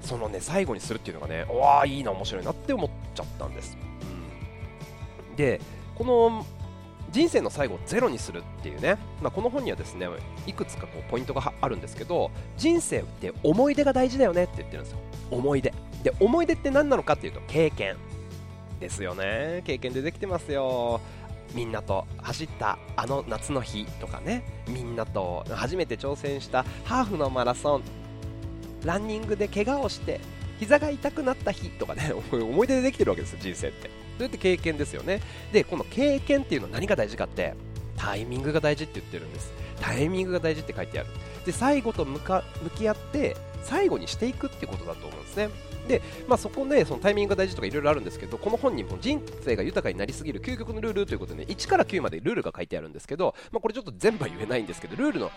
[0.02, 3.76] そのね最後にするっていうのがねわあいいな面白いなって思っちゃったんです、
[5.30, 5.60] うん、で
[5.96, 6.46] この
[7.12, 10.08] 人生の最後をゼロにするっていうね、まあ、この本にはですね
[10.46, 14.98] いくつかこうポイントがあるんですけど人生って思い出が大事だよねって言ってるんですよ。
[15.30, 15.72] 思い出。
[16.02, 17.96] で思い出って何なのかっていうと経験
[18.78, 19.62] ですよね。
[19.64, 21.00] 経験でできてますよ。
[21.54, 24.44] みんなと走ったあの夏の日とかね。
[24.68, 27.82] みんなと初めて挑戦したハーフのマラソン。
[28.84, 30.20] ランニングで怪我をして
[30.58, 32.12] 膝が痛くなった日とかね。
[32.32, 33.90] 思い出でできてるわけですよ人生って。
[34.20, 35.22] そうやって経験ですよね。
[35.50, 37.54] でこの経験っていうのは何が大事かって
[37.96, 39.50] タイミングが大事って言ってるんです。
[39.80, 41.08] タイミングが大事って書いてある。
[41.46, 42.20] で最後と向
[42.76, 45.48] き合って最後にしていくってことだと思うんですね。
[45.90, 55.32] で、まあ、そこでそのタイミングが大事とかいろいろあるんですけどこの本にも人生が豊かになりすぎる究極のルールということで、ね、1から9までルールが書いてあるんですけど、まあ、これちょっと全部は言えないんですけどルールの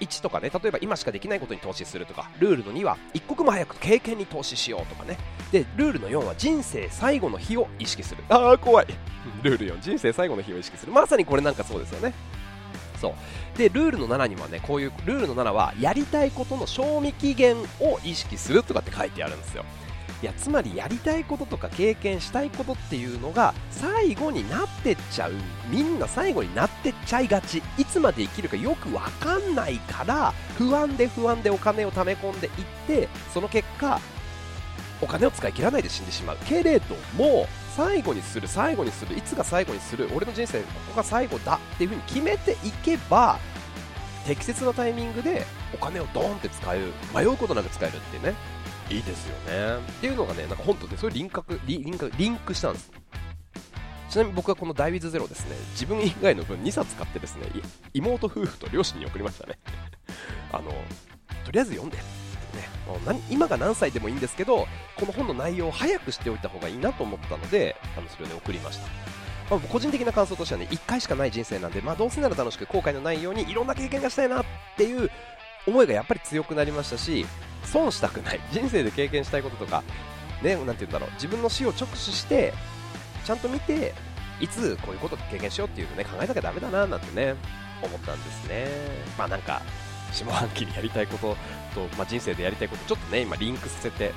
[0.00, 5.18] 1とかね例えば今しかできないことに投資するとかルールの2は一刻も早く経験に投資しようとかね。
[5.50, 8.22] でルールの4は人生最後の日を意識する。
[8.28, 8.86] ああ怖い。
[9.42, 10.92] ルール4人生最後の日を意識する。
[10.92, 12.14] まさにこれなんかそうですよね。
[13.00, 13.58] そう。
[13.58, 19.64] でルールの7にはねこういうルールの7はやりたいことの賞味期限を意識するとかって書いてあるんですよ。
[20.22, 25.32] いやつまりやりたいこととか経験したいことっていうのが最後になってっちゃう。
[25.68, 27.62] みんな最後になってっちゃいがち。
[27.78, 32.52] いつまで生きるかよくわかんないから不安で不安でお金を貯め込んでいっ
[32.86, 34.00] てその結果
[35.02, 36.36] お金を使い切らないで死んでしまう。
[36.46, 43.38] けれども最後にする最後にするいつが最後にする俺の人生ここが最後だっていう風に決めていけば
[44.26, 48.34] 適切なタイミングでお金をドーンって使える迷うことなく使えるっていうね。
[48.90, 49.82] いいですよね。
[49.98, 52.90] っていうのがねなんか本当でそういう輪郭リンクリンクしたんです。
[54.08, 57.46] ちなみに僕はこのダイビズゼロですね自分以外の分2冊買ってですね
[57.92, 59.58] 妹夫婦と両親に送りましたね。
[60.52, 60.70] あの
[61.44, 61.98] とりあえず読んで。
[62.56, 68.86] ね、今が何歳でもいいんですけどこの本の内容を早くしておいた方がいいなと思ったのであのそれを、ね、送りました、
[69.50, 74.44] まあ、個人的な感想としてはね1回しかない人生なんで、まあ、どうせなら楽しく後悔のないようにいろんな経験がしたいなっ
[74.76, 75.10] ていう
[75.66, 77.26] 思いがやっぱり強くなりましたし
[77.64, 78.40] 損したくない。
[78.52, 79.82] 人生で経験したいこととか
[80.42, 81.10] ね、なて言うんだろう。
[81.14, 82.52] 自分の死を直視して
[83.24, 83.94] ちゃんと見て
[84.38, 87.34] いつこういうこと経験しようっていうのね考えなきゃだめだななんてね
[87.82, 88.66] 思ったんですね。
[89.18, 89.62] まあなんか
[90.12, 91.36] 下半期にやりたいこと
[91.74, 94.12] と、まあ、人生でやりたいことちょっとね今リンクさせて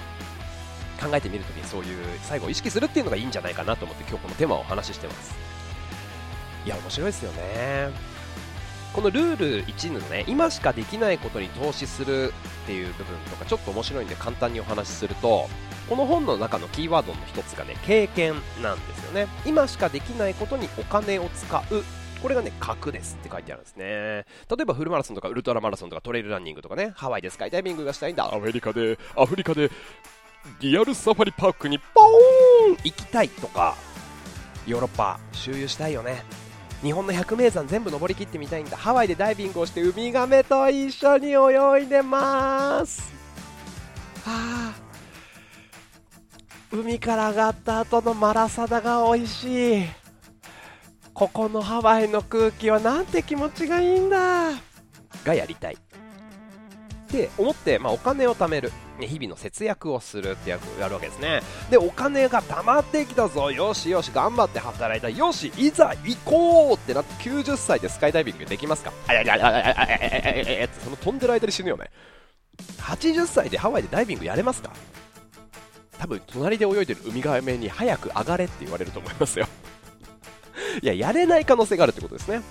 [0.99, 5.35] 考えてみるときにそういう最後を意識するっていうのがいいんじゃないかなと思って今日このテーマをお話ししてます。
[6.65, 8.08] いや面白いですよね。
[8.93, 15.47] このルール1のね今しかできないことに投資するっていう部分とかちょっと面白いんで簡単にお話しすると
[15.87, 21.83] この本の中のキーワードの一つがね経験なんですよね今しかできないことにお金を使う
[22.21, 23.85] これがね、核ですって書いてあるんですね。
[23.85, 28.33] 例えばフルマラソンとかウルトラマラソンとかトレイルランニングとかね、ハワイでスカイダイビングがしたいんだ。
[28.33, 29.71] アメリカで、アフリカで、
[30.59, 33.75] リアルサファリパークにポーン行きたいとか、
[34.67, 36.23] ヨーロッパ周遊したいよね。
[36.81, 38.77] 日本の百名山全部登りきってみたいんだ。
[38.77, 43.11] ハワイでダイビングをしてウミガメと一緒に泳いでます。
[44.25, 44.75] はあ
[46.71, 49.85] 海から上がった後のマラサダが美味しい。
[51.13, 54.51] ここのハワイの空気はなんて気持ちがいいんだ。
[55.25, 55.77] がやりたい。
[57.09, 58.71] って思って、まあ、お金を貯める。
[58.99, 61.41] 日々の節約をするってやるわけですね。
[61.71, 63.49] でお金が貯まってきたぞ。
[63.49, 65.09] よしよし頑張って働いた。
[65.09, 68.91] よしいざ行こうってなって90歳でスカイダイビングできますか？
[69.07, 71.89] あやややややややその飛んでる間に死ぬよね
[72.81, 74.71] 80歳でハワイでダイビングやれますか
[75.97, 79.47] 多分隣で泳いでるウミガメに早く上がれって言われると思いますよ
[80.83, 82.43] いややれない可能性があるってことですねうん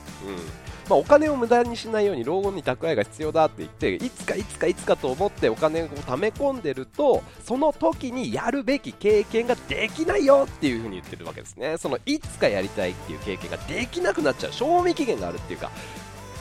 [0.89, 11.77] まあ、お金を無駄にしないように老後に蓄えが必要だって言っていつかいつかいつかと思ってお金を貯め込んでるとその時にやるべき経験ができないよっていう風に言ってるわけですね。
[11.77, 14.53] そのいつかやりたいっていう経験ができなくなっちゃう。
[14.53, 15.71] 賞味期限があるっていうか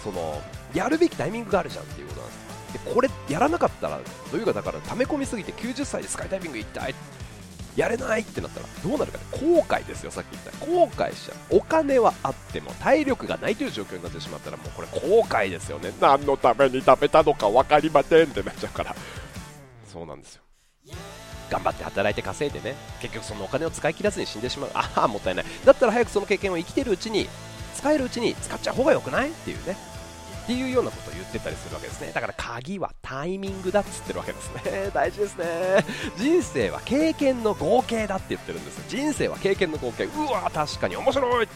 [0.03, 0.41] その
[0.73, 2.47] やるべきタイミングがあるじゃんっていうことなんです。
[2.85, 3.99] でこれやらなかったら
[4.31, 6.95] というかだから溜め込みすぎて90歳でスカイダイビング行きたい。
[7.77, 11.57] やれないってなったらどうなるかね後悔ですよさっき言った後悔しちゃう。
[11.57, 15.93] お金はあっても体力がないという状況になってしまったらもうこれ後悔ですよね。
[16.01, 18.95] 何のために食べたのか分かりませんってなっちゃうから。
[19.93, 20.41] そうなんですよ。
[21.49, 22.75] 頑張って働いて稼いでね。
[22.99, 24.71] 結局そのお金を使い切らずに死んでしまう。
[24.73, 25.45] ああもったいない。
[25.63, 27.29] だったら早くその経験を生きてるうちに
[27.75, 29.29] 使えるうちに使っちゃう方が良くない？
[29.29, 29.77] っていうね。
[30.47, 32.11] っていうようなことを言ってたりするわけですね。
[32.13, 34.91] だから鍵はタイミングだっつってるわけですね。
[34.95, 35.45] 大事ですね。
[36.15, 40.05] 人生は経験の合計だって言ってるんです人生は経験の合計。
[40.05, 41.47] うわ確かに面白い思い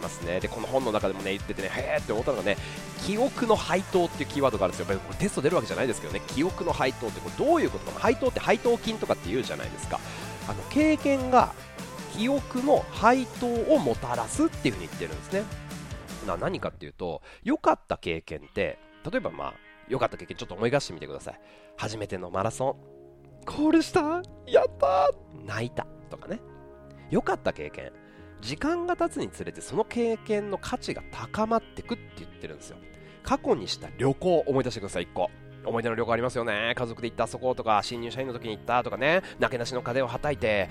[0.00, 0.40] ますね。
[0.40, 2.56] でこの本の中でもね言っててねへーって思ったのがね
[3.04, 4.98] 記憶の配当っていうキーワードがあるんですよ。
[4.98, 6.22] これテスト出るわけじゃないですけどね。
[6.26, 8.00] 記憶の配当ってこれどういうことか。
[8.00, 10.00] 配当って配当金とかって言うじゃないですか。
[10.48, 11.52] あの経験が
[12.16, 15.69] 記憶の配当をもたらすっていうふうに言ってるんですね。
[16.26, 18.78] な何かっていうと良かった経験って
[19.10, 19.54] 例えばまあ
[19.88, 21.40] 良かった経験ちょっと思い出してみてください。
[21.76, 22.76] 初めてのマラソン。
[23.46, 25.10] コールしたやった
[25.46, 26.40] 泣いたとかね。
[27.10, 27.90] 良かった経験。
[28.40, 32.76] 時間が経つにつれてその経験の価値が高まってくって言ってるんですよ。
[33.22, 35.30] 過去にした旅行思い出してください1個。
[35.66, 36.72] 思い出の旅行ありますよね。
[36.76, 39.22] 家族で行ったあそことか新入社員の時に行ったとかね。
[39.38, 40.68] なけなしの風をはたいて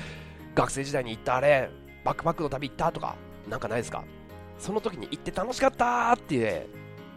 [0.56, 1.70] 学生時代に行ったあれ
[2.06, 3.16] バックパックの旅行ったとか
[3.48, 4.04] なんかないですか？
[4.60, 6.68] その時に行って楽しかったっていう、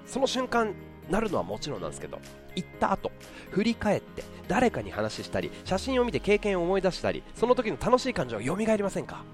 [0.06, 0.74] その瞬間
[1.10, 2.20] なるのはもちろんなんですけど
[2.54, 3.10] 行った後
[3.50, 9.24] 振り返って誰かに話したり写真を見て経験を思い出したりその時の楽しい感情が蘇りませんか？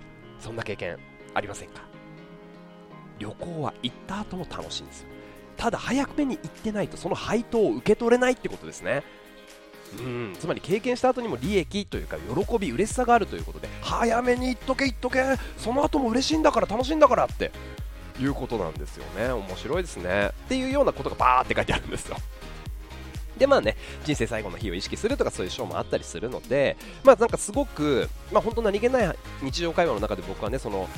[0.40, 0.98] そんな経験
[1.34, 1.82] ありませんか？
[3.18, 5.08] 旅行は行った後も楽しいんですよ。
[5.56, 9.02] ただ早めに行ってないとその配当を受け取れないってことですね。
[9.98, 15.24] うんつまり経験した後にも利益というか喜び嬉しさがあるということで早めに行っとけ行っとけ
[15.56, 17.50] その後も嬉しいんだから楽しいんだからって。
[18.20, 19.30] いうことなんですよね。
[19.30, 20.28] 面白いですね。
[20.28, 22.16] っていうようなことがバーって書いてあるんですよ。
[23.38, 30.88] でまあね人生最後の日を意識するとかそういう章もあったりするのでまあなんかすごくまあ本当何気ない日常会話の中で僕はねその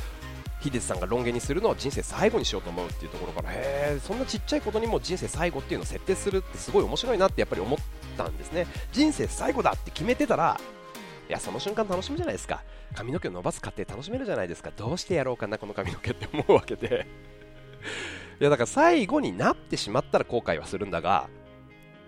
[0.60, 7.78] ヒデさんが論言にするのは人生最後にしようと思うっていうところからへえそんなちっちゃいことにも人生最後っていうのを設定するってすごい面白いなってやっぱり思っ
[8.16, 10.60] たんですね人生最後だって決めてたら
[11.30, 12.64] いやその瞬間楽しむじゃないですか。
[12.92, 14.72] 髪の毛を伸ばす過程楽しめるじゃないですか。
[14.76, 17.06] どうしてやろうかなこの髪の毛って思うわけで。
[18.40, 21.28] いやだから最後になってしまったら後悔はするんだが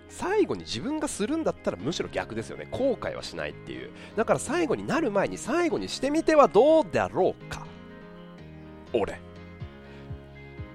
[0.08, 2.66] 最後に自分がするんだったらむしろ逆ですよね。
[2.72, 3.90] 後悔はしないっていう。
[4.16, 7.64] だから最後になる前に最後にしてみてはどうだろうか。
[8.92, 9.20] 俺。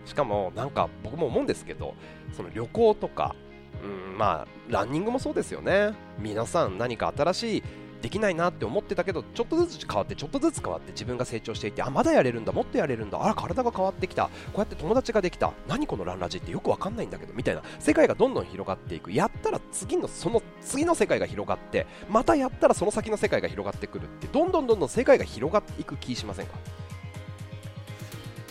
[0.06, 1.96] しかもなんか僕も思うんですけど
[2.32, 3.36] その旅行とか
[3.84, 5.92] うんまあランニングもそうですよね。
[6.18, 7.64] 皆さん何か新しい
[8.02, 19.12] できないなって思ってたけどちょっとずつ変わってちょっとずつ変わって自分が成長していってあまだやれるんだもっとやれるんだあら体が変わってきたこうやって友達ができた何このランラジってよくわかんないんだけどみたいな世界がどんどん広がっていく。
[19.12, 26.54] やったら次のその次の世界が広がってまたやったらその先の世界が広がってくるってどんどんどんどん世界が広がっていく気しませんか？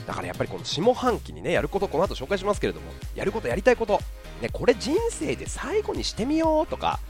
[0.06, 3.98] だからやっぱりこの下半期にねやることこの後紹介しますけれどもやることやりたいこと、
[4.40, 7.00] ね、これ人生で最後にしてみようとか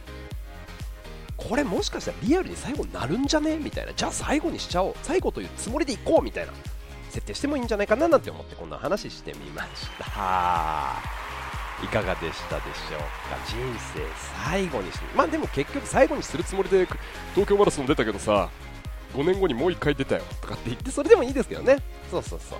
[1.36, 3.58] これもしかしたらリアルに最後になるんじゃね？
[3.58, 3.92] みたいな。
[3.92, 4.94] じゃあ最後にしちゃおう。
[5.02, 6.52] 最後というつもりでいこうみたいな
[7.10, 10.04] 設定してもいいんじゃないかななんて思ってこんな話してみました。
[11.84, 13.36] いかがでしたでしょうか？
[13.46, 13.56] 人
[13.94, 14.00] 生
[14.48, 15.04] 最後にして。
[15.14, 16.86] まあでも結局最後にするつもりで
[17.34, 18.48] 東京マラソン出たけどさ
[19.14, 21.78] 5年後にもう1回出たよとかって言ってそれでもいいですけどね。
[22.10, 22.58] そうそうそう。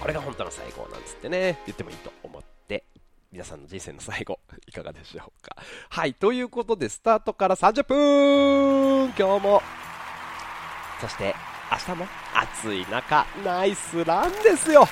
[0.00, 1.58] これが本当の最高なんつってね。
[1.66, 2.53] 言ってもいいと思って。
[3.34, 5.56] 皆さんの人生の最後、 いかがでしょうか。
[5.90, 9.60] はい、ということで、スタートから30分今日も、
[11.00, 11.34] そして
[11.68, 14.86] 明日も暑い中、ナイスランですよ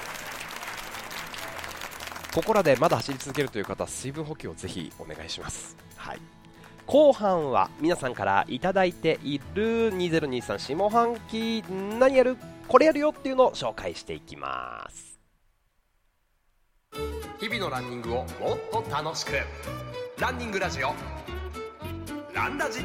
[2.34, 5.76] ここらでまだ走り続けるという方は水分補給をぜひお願いします。
[5.96, 6.20] はい。
[6.84, 12.36] 後半は皆さんからいただいている2023下半期何やる？
[12.66, 15.11] これやるよっていうのを紹介していきます
[17.40, 18.26] 日々のランニングをもっ
[18.70, 19.32] と楽しく。
[20.20, 20.94] ランニングラジオ。
[22.34, 22.80] ランラジ。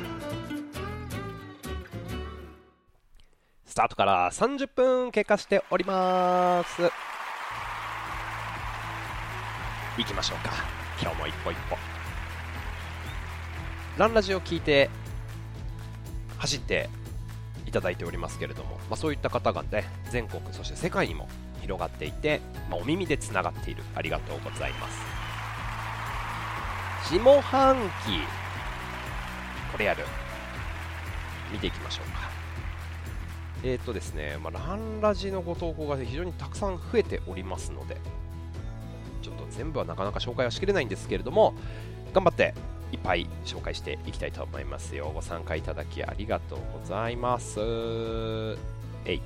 [3.65, 6.81] スタートから30分経過しております。
[9.97, 10.53] 行きましょうか。
[11.01, 11.77] 今日も一歩一歩。
[13.97, 14.89] ランラジを聞いて
[16.37, 16.89] 走って
[17.65, 21.27] いただいておりますけれども、まあ、そういった方がね全国そして世界にも
[21.67, 23.83] 広がっていて、まあ、お耳でつながっている。
[23.93, 24.97] ありがとうございます。
[27.11, 27.81] 下半期。
[29.71, 30.05] これやる。
[31.51, 32.29] 見ていきましょうか。
[33.63, 37.97] えっ、ー、とですね、まあ、ランラジのご投稿が非常にたくさん増えておりますので
[39.23, 41.55] ちょっと全部はなかなか紹介はしきれないんですけれども
[42.13, 42.53] 頑張って
[42.91, 45.11] いっぱい紹介していきたいと思いますよ。
[45.13, 47.59] ご参加いただきありがとうございます。
[49.05, 49.21] えい。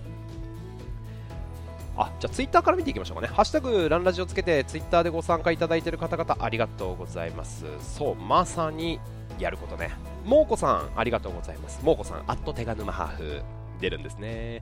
[1.97, 3.27] あじゃあツイッターから見ていきましょうかね。
[3.27, 7.65] ハッシュタグランラジをつけてツイッターでご参加いただいている方々ありがとうございます。
[7.79, 8.99] そうまさに
[9.39, 9.91] やることね。
[10.25, 11.83] もうこさんありがとうございます。
[11.83, 13.41] もうこさんアット手賀沼ハーフ
[13.79, 14.61] 出るんですね。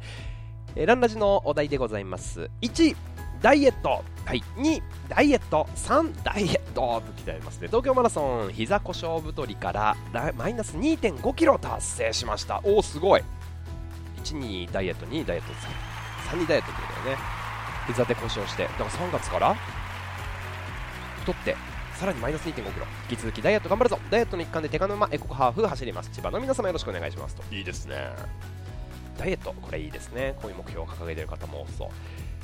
[0.76, 2.50] えランラジのお題でございます。
[2.62, 2.96] 1
[3.42, 5.68] ダイエット、はい、2ダイエット。
[5.76, 7.68] 3ダイエットと来てありますね。
[7.68, 9.96] 東京マラソン膝故障太りから
[10.36, 12.62] マイナス2 5キロ達成しました。
[12.64, 13.22] おおすごい。
[14.24, 15.06] 1にダイエット。
[15.06, 15.89] 2ダイエット3
[16.32, 17.24] 3にダイエットってことだよね
[17.88, 19.56] 膝で故障してだから3月から
[21.22, 21.56] 太って
[22.00, 22.86] さらにマイナス2 5キロ。
[23.10, 24.00] 引き続きダイエット頑張るぞ。
[24.10, 26.10] ダイエットの一環で手賀沼エコハーフ走ります。
[26.12, 27.44] 千葉の皆様よろしくお願いしますと。
[27.54, 27.98] いいですね。
[29.18, 29.54] ダイエット。
[29.62, 30.34] これいいですね。
[30.42, 31.90] こういう目標を掲げている方も多そう。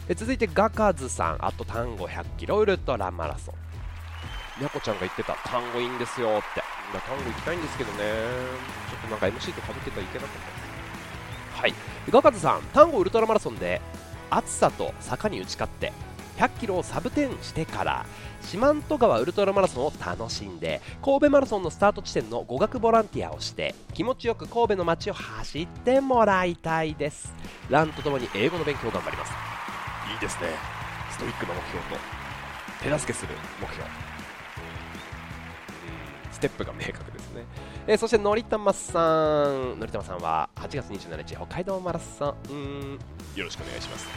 [0.09, 1.37] え続いてガカズさん。
[1.39, 2.57] あと単語100キロ。
[2.57, 4.59] ウルトラマラソン。
[4.59, 5.35] にゃこちゃんが言ってた。
[5.49, 6.61] 単語いいんですよって。
[6.91, 7.97] 単語行きたいんですけどね。
[8.91, 10.64] ちょっとなんか MC とかぶってたらいけなかった
[11.65, 11.73] はい。
[12.11, 13.81] ガカズさん単語ウルトラマラソンで
[14.29, 15.93] 暑さと坂に打ち勝って
[16.37, 18.05] 100キロをサブテンしてから
[18.41, 27.33] 四万十川ウルトラマラソンを楽しんで神戸マラソンのスタート地点の語学ボランティアをして気持ちよく神戸の街を走ってもらいたいです。
[27.71, 29.33] ランとともに英語の勉強を頑張ります。
[30.13, 30.49] いいですね。
[31.09, 31.95] ストイックな目標と
[32.83, 33.89] 手助けする目標。
[33.89, 34.04] ス
[36.45, 37.45] テップが明確ですね、
[37.87, 39.79] えー、そしてのりたまさん。
[39.79, 42.99] のりたまさんは8月27日北海道マラソン。
[43.35, 44.07] よろしくお願いします。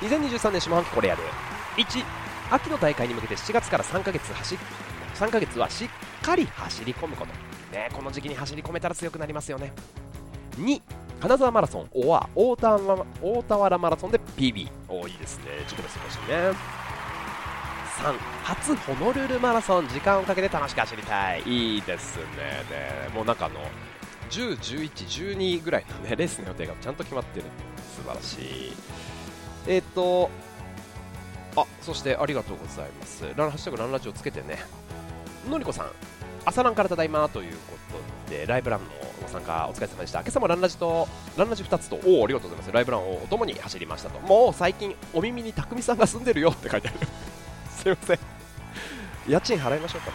[0.00, 1.22] 2023年下半期これやる
[1.76, 2.04] 1
[2.50, 4.56] 秋の大会に向けて7月から3ヶ月走
[5.14, 5.88] 3ヶ月はしっ
[6.22, 7.32] かり走り込むこと。
[7.72, 9.72] ねこの時期に走り込めたら強くなりますよね。
[10.56, 10.82] 2
[11.20, 14.68] 金沢マラソン、おわ、大田大田原マラソンで PB。
[14.88, 15.44] おいですね。
[15.62, 16.87] 自己ベスト欲しい
[18.02, 18.08] ね。
[18.08, 21.42] 3、初ホノルルマラソン、時間をかけて楽しく走りたい。
[21.42, 22.24] いいですね。
[23.08, 23.60] でもうなんかあの、
[24.30, 24.90] 10、11、
[25.34, 27.46] 12ぐらいのね、レースの予定がちゃんと決まってる。
[27.96, 28.72] 素晴らしい。
[29.66, 30.30] えっ、ー、と、
[31.56, 33.24] あ、そしてありがとうございます。
[33.36, 34.58] ランハッシュタグランラジオつけてね。
[35.48, 35.86] のりこさん、
[36.44, 37.76] 朝ランからただいまというこ
[38.26, 38.86] とで、ライブランの
[39.22, 40.20] ご参加お疲れ様でした。
[40.20, 42.72] 今朝もランラジと、ランラジ2つと、おお、ありがとうございます。
[42.72, 44.20] ライブランをともに走りましたと。
[44.20, 46.98] もう最近、お耳に匠さんが住んでるよって書いてある。
[47.78, 48.18] すいません。
[49.28, 50.10] 家賃払いましょうか、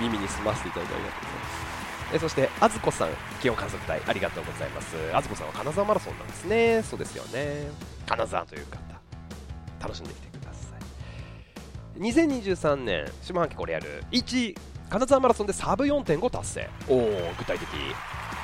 [0.00, 2.14] 耳に澄ませていただいてありがとうございます。
[2.14, 3.08] えそして、あずこさん、
[3.40, 4.96] 気温観測隊、ありがとうございます。
[5.12, 6.82] あずこさんは金沢マラソンなんですね。
[6.82, 7.68] そうですよね。
[8.06, 8.78] 金沢という方、
[9.80, 10.74] 楽しんできてくださ
[11.96, 12.00] い。
[12.00, 14.56] 2023年、下半期これやる1
[14.90, 17.68] 金沢マラソンでサブ4.5達成おお具体的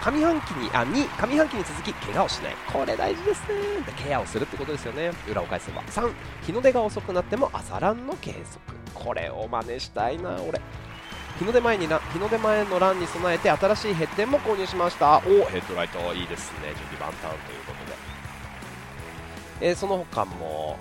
[0.00, 2.54] 上半期にあ2上半期に続き怪我をしない。
[2.72, 3.54] これ大事ですね。
[3.96, 5.11] ケアをするってことですよね。
[5.28, 5.82] 裏を返せば。
[5.82, 6.12] 3
[6.46, 8.61] 日の出が遅くなっても朝ランの計測。
[8.94, 10.61] これを真似したいな俺。
[11.38, 15.18] 日の出前に日の出前のランに備えて新しいヘッデンも購入しました。
[15.18, 15.98] おヘッドライト。
[16.14, 16.68] いいですね。
[16.68, 17.72] 準備万端というこ
[19.61, 20.78] とで、えー、その他も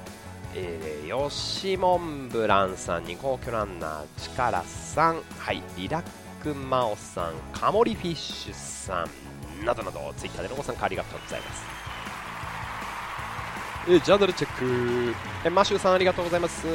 [0.60, 5.22] えー、吉モンブランさんに皇居ランナー力さん。
[5.38, 9.06] はいリラックマオさんカモリフィッシュさ
[9.62, 11.64] んなどなどツイッターでのご参加ありがとうございます。
[13.90, 15.16] えー、ジャーナルチェック。
[15.46, 16.66] えマシューさんありがとうございます。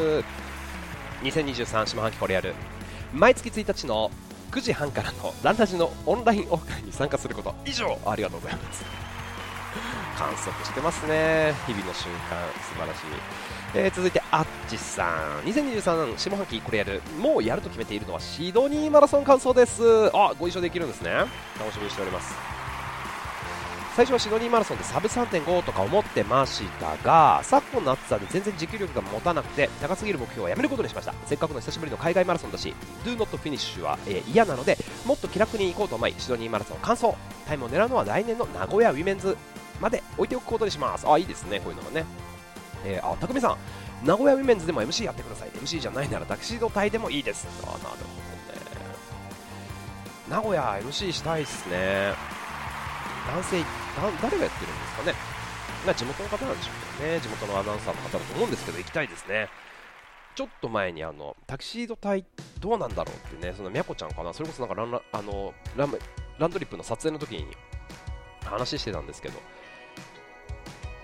[1.23, 2.55] 2023下半期これやる
[3.15, 4.11] 毎月1日の
[4.51, 8.85] 9時半からのランラジのオンラインオフ会に参加すること以上ありがとうございます。
[10.19, 11.55] 観測してますね。
[11.67, 13.42] 日々の瞬間素晴らしい
[13.75, 15.49] えー、続いてあっちさん。
[15.49, 19.83] 2023下半期これやるもうやると決めているのはシドニーマラソン完走です。
[20.15, 21.11] あご一緒できるんですね。
[21.59, 22.35] 楽しみにしております。
[23.95, 31.15] 最初はシドニーマラソンでサブ3.5とか思ってましたが昨今の暑さで全然持久力が持たなくて高すぎる目標をやめることにしました。
[31.27, 37.15] せっかくの久しぶりの海外マラソンだし Do not finish は、えー、嫌なのでもっと気楽に行こうと思いシドニーマラソン完走
[37.47, 39.37] タイムを狙うのは来年の名古屋ウィメンズ
[39.81, 41.07] まで置いておくことにします。
[41.07, 42.07] あいいですねこういうのがね。
[42.85, 43.57] えー、あたくみさん
[44.07, 45.49] 名古屋ウィメンズでも MC やってください。
[45.51, 47.47] MC じゃないならタキシード隊でもいいです。
[47.63, 48.03] あなるほどね。
[50.29, 52.13] 名古屋 MC したいっすね。
[53.29, 53.63] 男性
[54.01, 55.15] 誰がやってるんですかね。
[55.87, 57.21] ま地元の方なんでしょうけどね。
[57.21, 59.49] 地元のアナウンサーの方だと思うんですけど行きたいですね。
[60.35, 62.25] ちょっと前にあのタキシード隊
[62.59, 64.33] どうなんだろうってねそのみやこちゃんかな。
[64.33, 65.99] それこそなんかランラあのラン
[66.39, 67.47] ランドリップの撮影の時に
[68.45, 69.39] 話してたんですけど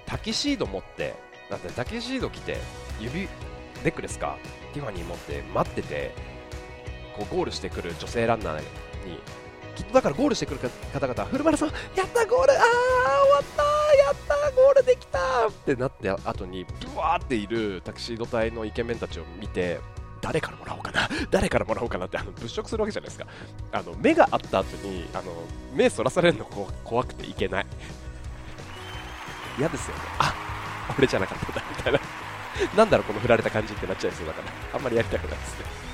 [0.07, 1.14] タキシード持って
[1.51, 2.59] だってタキシード着て
[3.01, 3.28] 指ネ
[3.84, 4.36] ックレスか
[4.72, 6.14] ティファニー持って待ってて
[7.16, 8.64] こうゴールしてくる女性ランナーに
[9.74, 10.61] きっとだからゴールしてくる
[10.92, 13.62] 方々はフルマラソンやったゴールあー終わった
[13.96, 19.80] やったゴールできたってなって後にブワーっているタキシード隊のイケメンたちを見て
[20.20, 23.26] 誰からもらおうかな誰からもらおうかなってあの物色するわけじゃないですか。
[23.70, 25.32] あの目があった後にあの
[25.72, 26.44] 目そらされるの
[26.84, 27.66] 怖くていけない。
[29.59, 30.03] 嫌ですよね。
[30.18, 30.34] あ
[30.97, 32.01] 俺じゃなかったんだみたいな。
[32.76, 34.53] なんだろうこの振られた感じってなっちゃいそうだから。
[34.74, 35.89] あんまりやりたくないですね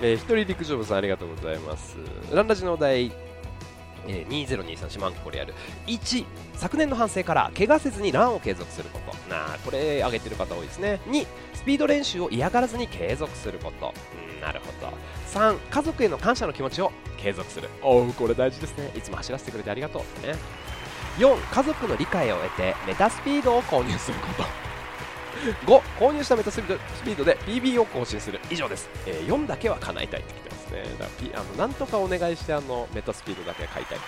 [0.00, 1.96] えー、一人陸上部さんありがとうございます。
[2.32, 3.10] ランラジのお題、
[4.06, 5.54] えー、2023四万これやる。
[5.86, 9.12] 1昨年の反省から怪我せずにランを継続すること。
[9.28, 11.00] なあこれ挙げてる方多いですね。
[11.06, 13.92] 2スピード練習を嫌がらずに継続すること。
[14.32, 14.92] うんなるほど。
[15.32, 17.68] 3家族への感謝の気持ちを継続する。
[17.82, 18.92] おうこれ大事ですね。
[18.96, 20.26] いつも走らせてくれてありがとう。
[20.26, 20.36] ね。
[21.18, 24.68] 4家族の理解を得てメタスピードを購入すること。
[25.66, 28.40] 5購入したメタスピードで PB を更新する。
[28.50, 30.82] 以上です、えー、4だけは叶えたいってきてますね。
[30.98, 34.02] だからあのなんとかお願いしてあのメタスピードだけ買いたい、ね、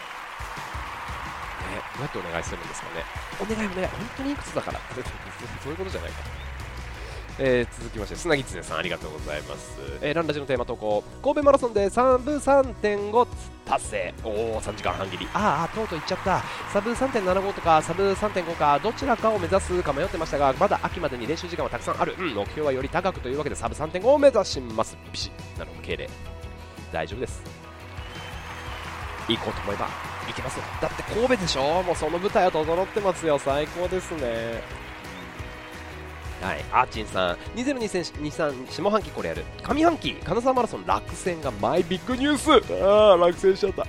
[1.94, 3.04] どうやってお願いするんですかね。
[3.40, 3.86] お願いお願い。
[3.86, 4.80] 本当にいくつだから
[5.62, 6.39] そういうことじゃないか
[7.39, 11.03] えー、続きまして砂木つねさんありがとうございます、えー、ランラジのテーマ投稿。
[11.22, 13.28] 神戸マラソンでサブ3.5
[13.64, 14.14] 達成。
[14.24, 15.28] おお3時間半切り。
[15.33, 16.43] ああとうとういっちゃった。
[16.72, 24.97] サブ3.75とかサブ3.5かどちらかを目指すか迷ってましたがまだ秋までに練習時間はたくさんある、うん、目標はより高くというわけでサブ3.5を目指します。
[25.12, 25.59] ビシッ。
[25.59, 26.09] なるほど敬礼。
[26.93, 27.43] 大丈夫です。
[29.28, 29.87] 行こうと思えば
[30.26, 30.64] 行けますよ。
[30.83, 31.83] だって神戸でしょ？
[31.85, 33.39] もうその舞台は整ってますよ。
[33.39, 34.62] 最高ですね。
[36.41, 43.86] はい、アーチンさん、2023下半期これやる、上半期、金沢マラソン落選がマイビッグニュース、ああ、落選しちゃった。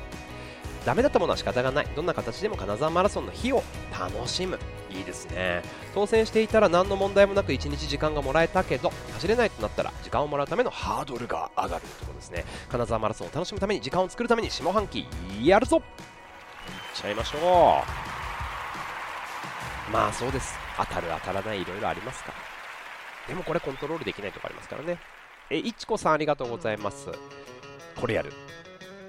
[0.86, 3.64] ダメだったものは仕方がない、どんな形でも金沢マラソンの日を
[3.97, 5.62] 楽しむ、いいですね。
[5.93, 12.43] 当選していたら何の問題もなく1日時間がもらえたけど、走れないとなったら時間をもらうためのハードルが上がるところですね。
[12.68, 15.08] 金沢マラソンを楽しむために時間を作るために下半期
[15.41, 15.84] やるぞいっ
[16.95, 17.84] ちゃいましょ
[19.88, 19.91] う。
[19.91, 20.61] まあそうです。
[20.89, 22.36] 当たる当たらないいろいろありますから。
[23.27, 24.99] でもこれコントロールできないとこありますからね。
[25.49, 27.09] えいちこさんありがとうございます。
[27.99, 28.32] これやる。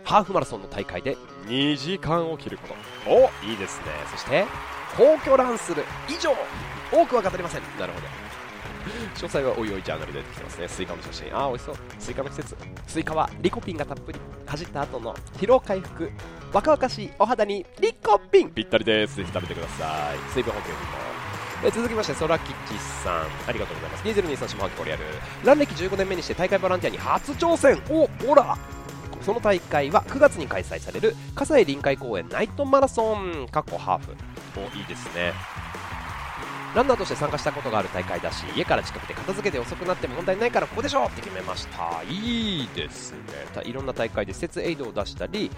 [0.05, 1.17] ハーフマラソンの大会で
[1.47, 2.75] 2時間を切ること。
[3.11, 3.87] おいいですね。
[4.11, 4.45] そして
[4.97, 6.35] 皇居ランする以上
[6.93, 7.63] 多くは語りません。
[7.79, 8.07] なるほど。
[9.15, 10.69] 詳細はおいおいジャーナルで出てきてますね。
[10.69, 11.37] スイカの写真。
[11.37, 11.77] ああ美味しそう。
[11.99, 12.57] スイカの季節。
[12.89, 16.11] スイカはリコピンがたっぷり走った後の疲労回復。
[16.53, 18.51] 若々しいお肌にリコピン。
[18.51, 19.17] ぴったりです。
[19.17, 20.19] ぜひ食べてください。
[20.33, 20.69] 水分補給。
[20.69, 21.22] にも
[21.65, 24.05] え続きまして、ソラキチさん、ありがとうございます。
[24.05, 25.05] 2023下半期これやる。
[25.45, 28.59] ラン歴15年目にして大会ボランティアに初挑戦お、ほら
[29.21, 34.17] その大会は9月に開催される葛西臨海公園ナイトマラソン、過去ハーフ。
[34.57, 35.33] お、いいですね。
[36.75, 42.03] ランナーとして参加したことがある大会だし、家から近くて片付けて遅くなっても問題ないからここでしょって決めました。
[42.09, 43.19] いいですね。
[43.65, 45.49] いろんな大会で施設エイドを出したり、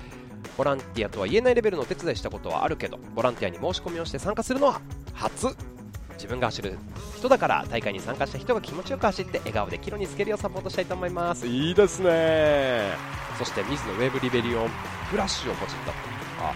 [0.58, 4.82] ボランティアとは言えないレベルのお手伝いしたことはあるけど、ボランティアに申し込みをして参加するのは
[5.14, 5.56] 初
[6.14, 6.78] 自分が走る
[7.16, 11.46] 人だから大会に参加した人が気持ちよく走って笑顔でキロにつけるようサポートしたいと思います。
[11.46, 12.92] いいですね。
[13.38, 14.68] そして水野ウェーブリベリオン
[15.10, 15.92] フラッシュをポチった
[16.44, 16.54] あ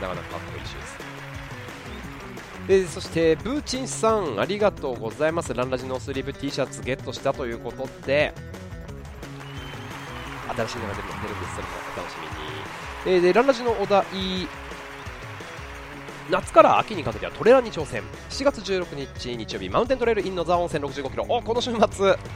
[0.00, 0.14] なか。
[0.14, 0.82] なかかっこいいシュー
[2.68, 5.54] ズでそしてブーチンさんありがとうございます。
[5.54, 8.34] ランラジノースリーブ T シャツゲットしたということで。
[10.56, 11.54] 新しいのが出るんです。
[11.54, 12.16] それもお楽し
[13.06, 14.04] みに、えー、でランラジのお題
[16.28, 18.02] 夏から秋にかけてはトレランに挑戦。
[18.30, 21.24] 7月16日日曜日マウンテントレイルイン野沢温泉65キロ。
[21.28, 21.78] おこの週末。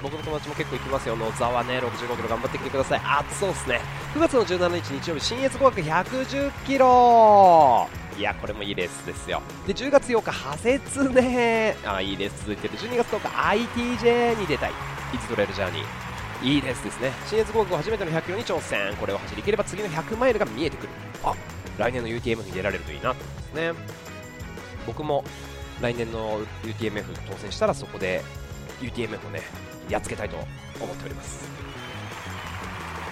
[0.01, 1.17] 僕の友達も結構行きますよ。
[1.17, 3.01] 野沢ね65キロ頑張ってきてください。
[3.05, 3.81] 暑そうですね。
[4.15, 7.89] 9月の17日日曜日新越合格110キロ。
[8.17, 9.43] いやこれもいいレースですよ。
[9.67, 11.77] で10月8日派切ね。
[11.85, 14.71] あいいレース続いてる12月10日 ITJ に出たい。
[15.15, 16.47] イズトレイルジャーニー。
[16.47, 17.11] いいレースですね。
[17.27, 18.95] 新越合格初めての100キロに挑戦。
[19.01, 20.89] これを走りきれば次の100マイルが見えてくる。
[21.25, 21.35] あ
[21.81, 23.73] 来年の UTMF に出られるといいなと思いますね。
[24.87, 25.25] 僕も
[25.81, 28.23] 来年の UTMF 当選したらそこで
[28.81, 29.41] UTMF をね
[29.89, 31.49] やっつけたいと思っております、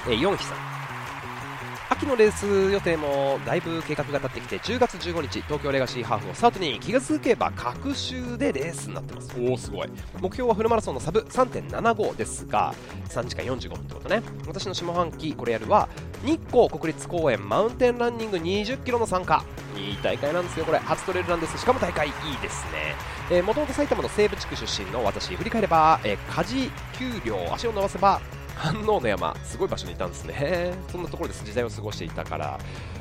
[0.07, 0.68] えー、4期さん。
[1.91, 9.35] 秋のレース予定もだいぶ計画が立ってきて10月15日東京レガシーハーフをスタートに気が付けば各週でレースになってます。
[9.41, 9.89] おおすごい。
[10.21, 12.75] 目標はフルマラソンのサブ3.75ですが
[13.09, 14.23] 3時間45分ってことね。
[14.47, 15.89] 私の下半期これやるは
[16.23, 19.43] 日光国立公園マウンテンランニング20キロの参加。
[19.75, 20.79] いい大会なんですよこれ。
[20.79, 21.57] 初トレイルなんです。
[21.57, 22.67] しかも大会いいです
[23.31, 23.43] ね。
[23.43, 28.21] もともと埼玉の西部地区出身の私振り返れば、えー、家事給料足を伸ばせば
[28.59, 32.59] 反応の山すごい場所にいたんですねそんなところで時代を過ごしていたから、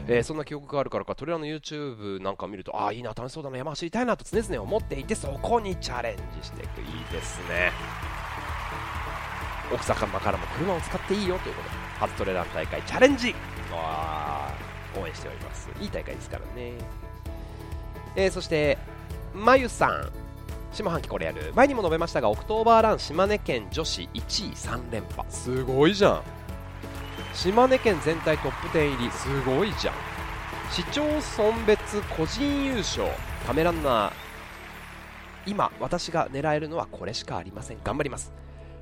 [0.08, 7.72] えー、そんな記憶があるからかトレーラーの YouTube なんか見るとああいいな楽しそうだな山走りたいなと常々思っていてそこにチャレンジしていくいいですね
[9.74, 13.36] 奥坂間からも車を使っていいよということで初トレラン大会チャレンジ
[14.96, 16.74] 応援しておりますいい大会ですからね、
[18.16, 18.78] えー、そして
[19.34, 20.12] まゆさん
[20.72, 25.30] 下半期これやる前にも述べましたがオクトーバーラン島根県女子1位3連覇。
[25.32, 26.22] すごいじゃん。
[27.34, 29.96] 島根県全体トップ10入りすごいじゃん。
[30.72, 33.08] 市町村別個人優勝。
[33.46, 34.14] カメランナー
[35.46, 37.78] 今私が狙えるのはこれしかありません。
[37.84, 38.34] 頑張ります。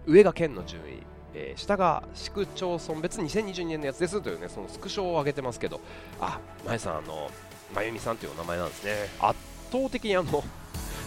[0.07, 5.79] 上が県の順位、えー、下が市区町村別2022年のやつですというねそのスクショを上げてますけど。
[6.19, 7.29] あまゆさんあの
[7.73, 8.91] まゆみさんというお名前なんですね。
[9.19, 9.39] 圧
[9.71, 10.43] 倒的にあの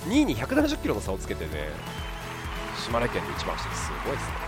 [0.06, 1.68] 2位に170キロの差をつけてね
[2.84, 4.47] 島根県で一番してすごいですね。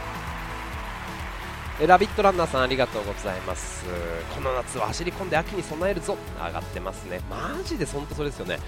[1.82, 3.86] えラビットランナーさんありがとうございます。
[4.34, 6.18] この夏は走り込んで秋に備えるぞ。
[6.38, 7.20] 上がってますね。
[7.30, 8.58] マジで本当それですよね。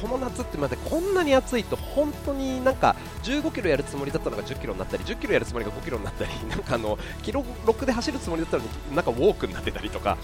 [0.00, 2.94] この夏って待ってこんなに暑いと本当になんか
[3.24, 10.16] 15キロやるつもりだったのが10キロになったり10キロやるつもりが5キロになったり なんかあのキロ6で走るつもりだったのになんかウォークになってたりとか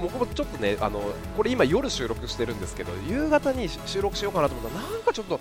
[0.00, 1.02] 僕もちょっとねあの
[1.36, 5.38] これ今夜収録してるんですけど夕方に収録しようかなと思ったらなんかちょっと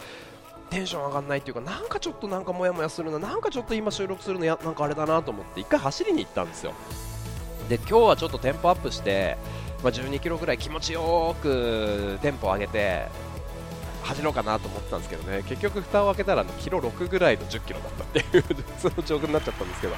[0.69, 6.73] テンション上がんないっていうかなんかちょっとなんかモヤモヤするななんかちょっと今収録するのやなんかあれだなと思って1回走りに行ったんですよ。
[7.67, 9.37] で今日はちょっとテンポアップして、
[9.83, 13.07] まあ、12キロぐらい気持ちよくテンポを上げて
[14.03, 15.43] 走ろうかなと思ってたんですけどね。
[15.47, 18.43] 結局蓋を開けたらキロ6ぐらいの10キロだったっていう
[18.77, 19.93] その状況になっちゃったんですけど。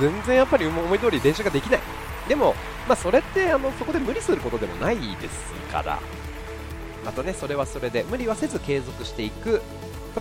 [0.00, 1.80] 全然やっぱり思い通り練習ができない。
[2.28, 2.54] でも、
[2.86, 5.98] まあ、それってあのそこで無理することでもないですから。
[7.08, 9.62] またねそれはそれで無理はせず継続していく。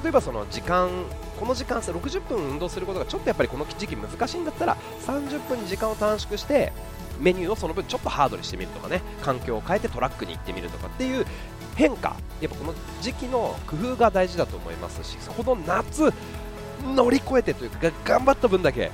[0.01, 0.89] 例えばその時間
[1.37, 6.71] この時間差60分運動することがちょっとやっぱりこの時期難しいんだったら30分に時間を短縮して
[7.19, 9.01] メニューをその分ちょっとハードにしてみるとかね。
[9.21, 11.25] 環境を変えてトラックに行ってみるとかっていう
[11.75, 12.15] 変化。
[12.39, 16.13] やっぱこの時期の工夫が大事だと思いますしこの夏
[16.95, 18.91] 乗り越えてというか頑張った分だけ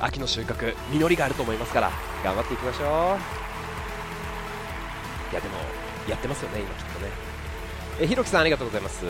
[0.00, 1.92] 秋の収穫実りがあると思いますから
[2.24, 3.18] 頑張っていきましょう。
[5.30, 5.54] いやでも
[6.08, 6.86] やってますよね今きっと。
[6.86, 6.87] ね
[8.00, 9.04] えひろきさんありがとうございます。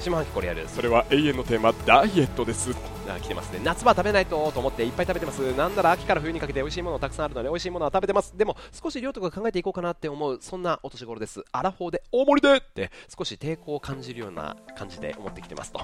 [0.00, 2.70] 下半期これやるそれは永遠のテーマダイエットです。
[3.08, 3.60] あ来てますね。
[3.62, 5.40] 夏場食べないとと思っていっぱい食べてます。
[5.54, 8.36] なんなら秋から冬にかけて美味しいものたくさんあるので美味しいものは食べてます。
[8.36, 11.44] でも少し量とか考えていこうかなって思うそんなお年頃です。
[11.52, 15.80] アラフォーで大盛りでって少し抵抗を感じるような感じで思ってきてますと。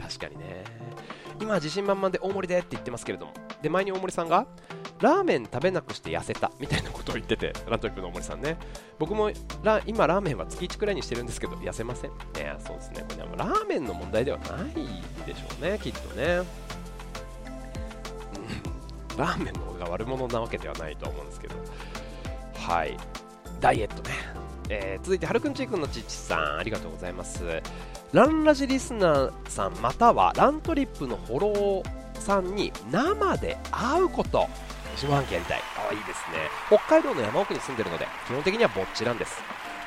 [0.00, 0.64] 確かにね
[1.40, 3.32] 今自信満々で大盛りでって言ってますけれども。
[3.62, 4.46] で前に大森さんが
[5.00, 8.56] ラーメン食べなくして痩せたみたいなことを言っててラントリップの大森さんね。
[8.98, 9.30] 僕も
[9.62, 12.10] ラ今ラーメンは月1くらいにしてるんですけど痩せません。
[12.10, 13.04] いやそうですね。
[13.08, 14.74] これはラーメンの問題ではない
[15.26, 16.42] でしょうねきっとね。
[19.16, 21.54] ラーメンの方が悪者なわけではないと思うんですけど。
[22.54, 22.96] はい。
[23.60, 24.14] ダイエットね、
[24.68, 27.42] えー、続いてはるくんちーくんのちちさんありがとうございます。
[28.14, 34.46] ランラジリスナーさんまたはラントリップのフォローさんに生で会うこと。
[34.94, 35.60] 下半期やりたい。
[35.90, 36.48] あいいですね。
[36.68, 39.34] 北海道の山奥に住んでるので基本的にはぼっちなんです。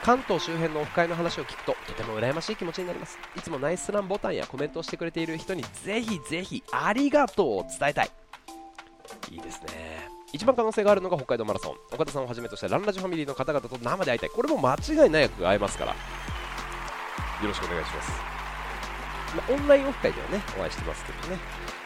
[0.04, 3.18] 関東周辺のオフ会の話を聞くととても羨ましい気持ちになります。
[3.38, 8.12] いつもナイスランボタンやコメントをしてくれている人にぜひぜひありがとうを伝えたい。
[9.32, 10.10] いいですね。
[10.34, 11.76] 一番可能性があるのが北海道マラソン。
[11.96, 14.30] 岡田さんをはじめとしたランラジファミリーの方々と生で会いたい。
[14.32, 15.96] これも間違いなく会えますから。
[17.42, 18.12] よろしくお願いします。
[19.36, 21.40] まあ、オンラインオフ会ではね、お会いしてますけどね。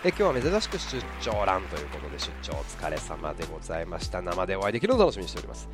[0.03, 4.21] え今日は珍しく出張欄ということで、出張お疲れ様でございました。
[4.21, 5.69] 生でお会いできるのを楽しみにしております。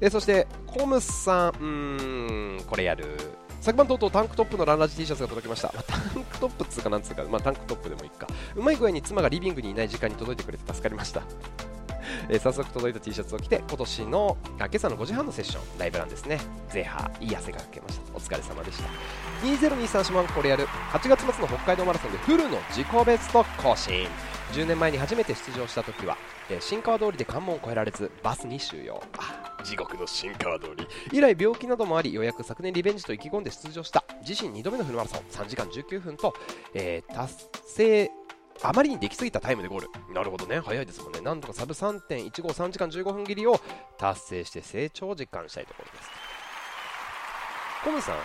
[0.00, 3.16] えそして、コムさん、うーん、これやる。
[3.60, 5.72] 昨晩とうとうタンクトップのランラジ T シャツが届きました。
[5.74, 8.26] まあ、タンクトップっつうかなんつうか、まあ、タンクトップでもいいか。
[8.54, 11.22] うまい具合に妻がリビングにいない時間に届いてくれて助かりました。
[12.28, 16.40] え、早速届いた T シャツを着て今年のあ今朝の5時半のセッションライブなんですね。
[16.70, 18.16] ゼハいい汗がかけました。
[18.16, 18.88] お疲れ様でした。
[19.46, 24.06] 2023シマンこれやる8月末の北海道マラソンでフルの自己ベスト更新。
[24.52, 26.16] 10年前に初めて出場した時は、
[26.50, 29.02] え、新川通りで関門を越えられずバスに収容
[29.62, 30.86] 地獄の新川通り。
[31.12, 34.04] 以来病気などもありようやく昨年リベンジと意気込んで出場した。
[34.26, 35.20] 自身2度目のフルマラソン。
[35.30, 36.32] 3時間19分と、
[36.74, 37.34] えー、達
[37.66, 38.10] 成
[38.62, 39.90] あまりにできすぎたタイムでゴール。
[40.12, 40.60] なるほどね。
[40.60, 41.20] 早いですもんね。
[41.20, 43.60] なんとかサブ3.153時間15分切りを
[43.98, 46.10] 達成して成長を実感したいところです。
[47.84, 48.16] コムさん。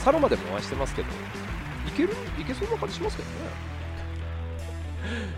[0.00, 1.08] サロマでもお会いしてますけど。
[1.86, 2.14] いける？
[2.40, 3.36] いけそうな感じしますけどね。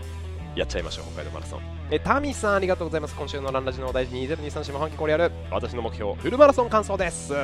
[0.55, 1.61] やっちゃいましょう北海道マラソン。
[1.91, 3.15] えタミさんありがとうございます。
[3.15, 5.31] 今週のランラジのお題2023下半期これやる。
[5.51, 7.33] 私の目標フルマラソン完走です。
[7.33, 7.41] いいで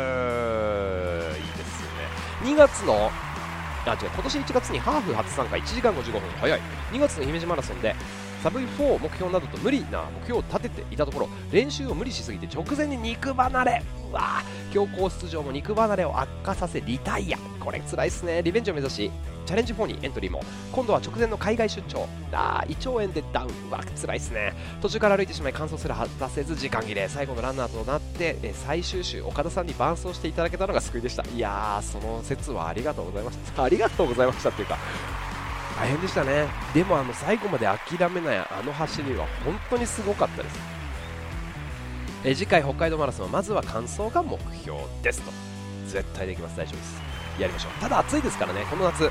[1.65, 1.89] すね。
[2.43, 3.11] 2月の
[3.85, 6.59] あ違う今年1月にハーフ初参加1時間55分早い。
[6.91, 7.95] 2月の姫路マラソンで
[8.43, 13.83] サブ4目標などと無理な目標を立てていたところ練習を無理しすぎて直前に肉離れ。
[14.11, 17.37] うわ強行出場も肉離れを悪化させリタイア。
[17.59, 18.41] これ辛いっすね。
[18.41, 19.11] リベンジを目指し
[19.45, 20.41] チャレンジ4にエントリーも。
[20.71, 22.07] 今度は直前の海外出張。
[22.31, 23.69] あー胃腸炎でダウン。
[23.69, 24.53] うわ辛いっすね。
[24.81, 27.07] 途中から歩いてしまい完走すら果たせず時間切れ。
[27.09, 31.23] 最後のランナーとなってえ最終週岡田さんに伴走していただけたのが救いでした。
[31.35, 33.63] いやーその説はありがとうございました。
[33.63, 34.77] ありがとうございましたっていうか
[35.77, 36.47] 大変でしたね。
[36.73, 40.80] でもあの最後まで諦めないあの走りは本当にすごかったです。
[42.23, 45.21] え次回北海道マラソンはまずは完走が目標です。
[45.21, 45.31] と。
[45.87, 46.57] 絶対できます。
[46.57, 47.01] 大丈夫です。
[47.39, 47.81] やりましょう。
[47.81, 48.65] ただ暑いですからね。
[48.69, 49.09] この夏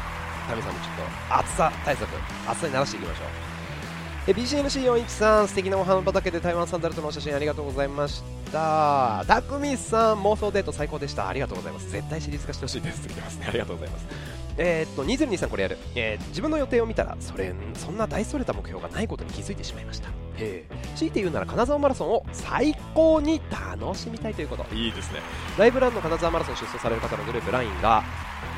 [0.48, 2.08] タミさんもちょっと暑さ対策
[2.46, 4.30] 暑さに慣らしていきましょう。
[4.30, 9.24] BCMC413 素敵なお花畑で台湾サンダルとのお写真ありがとうございました。
[9.26, 11.28] たくみさん妄想デート最高でした。
[11.28, 11.90] ありがとうございます。
[11.90, 13.00] 絶対シリーズ化してほしいです。
[13.00, 13.46] って来てますね。
[13.48, 14.06] ありがとうございます。
[14.58, 20.08] えーっと2023これやる、えー自分の予定を見たらそれそんな大それた目標がないことに気づいてしまいました。
[20.96, 24.74] 強いて言うなら金沢マラソンを最高に楽しみたいということ。
[24.74, 25.20] いいですね。
[25.58, 28.02] ライブランの金沢マラソン出走される方のグループ LINE が、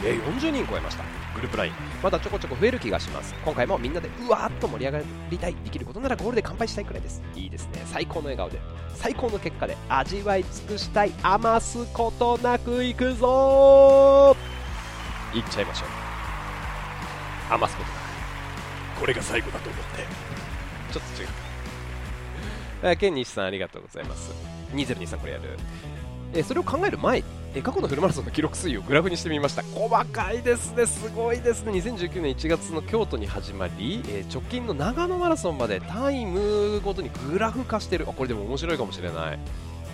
[0.04, 1.02] えー40人超えました。
[1.34, 1.72] グループ LINE
[2.02, 3.34] まだちょこちょこ増える気がします。
[3.44, 7.20] 今回もみんなでうわーっと盛り上がりたいできることならゴールで乾杯したいくらいです。
[7.34, 7.82] いいですね。
[7.86, 8.60] 最高の笑顔で。
[8.94, 14.61] 最高の結果で味わい尽くしたい余すことなくいくぞー
[15.34, 15.88] いっちゃいましょう
[17.50, 17.96] 余すことな
[18.96, 20.02] くこれが最後だと思って
[20.92, 21.28] ちょっと違う。
[22.84, 24.30] えーケン西さんありがとうございます。
[24.74, 25.58] 2023これやる。
[26.34, 27.24] えーそれを考える前に、
[27.54, 29.62] えー過去のフルマラソンの記録推移をグラフにしてみました。
[29.74, 31.72] 細かいですね、すごいですね。
[31.72, 38.06] 2019年1月の京都に始まり、えー直近の長野マラソンまでタイムごとにグラフ化してる。
[38.08, 39.38] あ、これでも面白いかもしれない。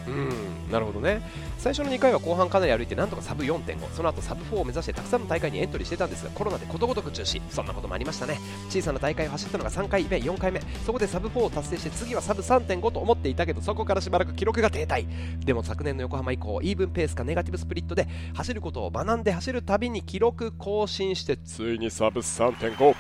[0.09, 1.21] うん、なるほどね。
[1.59, 8.39] 最初の2回は後半かなり歩いてなんとかサブ4.5、その後サブ4を目指してたくさんの大会にエントリーしてたんですが、コロナでことごとく中止、そんなこともありましたね。
[8.71, 15.07] 小さな大会を走ったのが3回目、4回目、そこでサブ4を達成して次はサブ3.5と思っていたけど、そこからしばらく記録が停滞。
[15.45, 22.95] でも昨年の横浜以降、イーブンペースかネガティブスプリットで走ることを学んで走るたびに記録更新して、ついにサブ3.5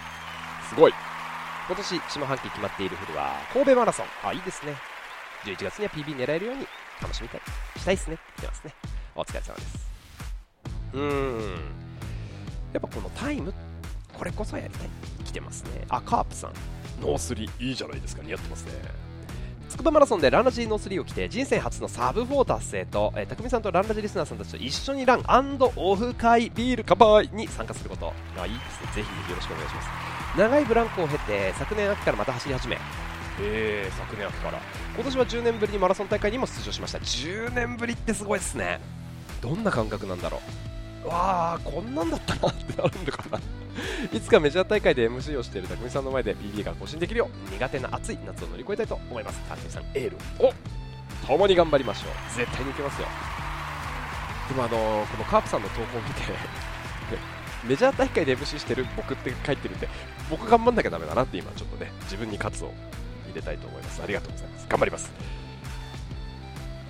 [0.68, 0.92] すごい
[1.68, 4.06] 今年下半期決まっているフルは神戸マラソン。
[4.24, 4.74] あ、いいですね。
[5.44, 6.66] 11月には PB 狙えるように
[7.02, 7.40] 楽しみたい。
[7.76, 8.16] したいですね。
[8.16, 8.74] 来て言ってますね。
[9.14, 9.90] お疲れ様です。
[10.92, 11.40] うーん。
[12.72, 13.52] やっぱこのタイム、
[14.12, 14.88] これこそやりたい。
[15.24, 15.84] 来てますね。
[15.88, 16.52] あ、カープさん。
[17.00, 18.72] ノースリーいいじゃないですか似合ってますね
[19.68, 25.22] つくばマラソンでランラジノースリーを着て人生初のサブ4達成と、えー、匠さんとランラジリスナーさんたちと一緒にラン
[25.76, 29.88] オフ会ビール乾杯に参加することあいいですねぜひよろしくお願いします
[30.38, 32.78] 長いブランクを経て昨年秋からまた走り始め
[33.40, 34.58] えー、昨年秋から
[34.98, 36.98] 今年は10年ぶりにマラソン大会にも出場しました。
[36.98, 38.80] 10年ぶりってすごいですね。
[39.40, 40.40] どんな感覚なんだろ
[41.04, 41.06] う。
[41.06, 43.38] わあこんなんだったなってなるんだかな。
[44.12, 49.40] いつかメジャー大会で MC をしている匠さんの前で PB が更新できるよう苦手な暑い夏を乗り越えたいと思います。
[49.48, 50.52] 匠さんエールを。
[51.28, 52.36] 共に頑張りましょう。
[52.36, 53.06] 絶対にいけますよ。
[54.48, 56.22] でもあのこのカープさんの投稿を見て
[57.68, 59.88] メジャー大会で MC してる僕って書いてるんで
[60.28, 62.72] 僕頑張んなきゃダメだなって今ちょっとね自分に喝を
[63.28, 64.02] 入れたいと思います。
[64.02, 64.57] ありがとうございます。
[64.68, 65.10] 頑張ります。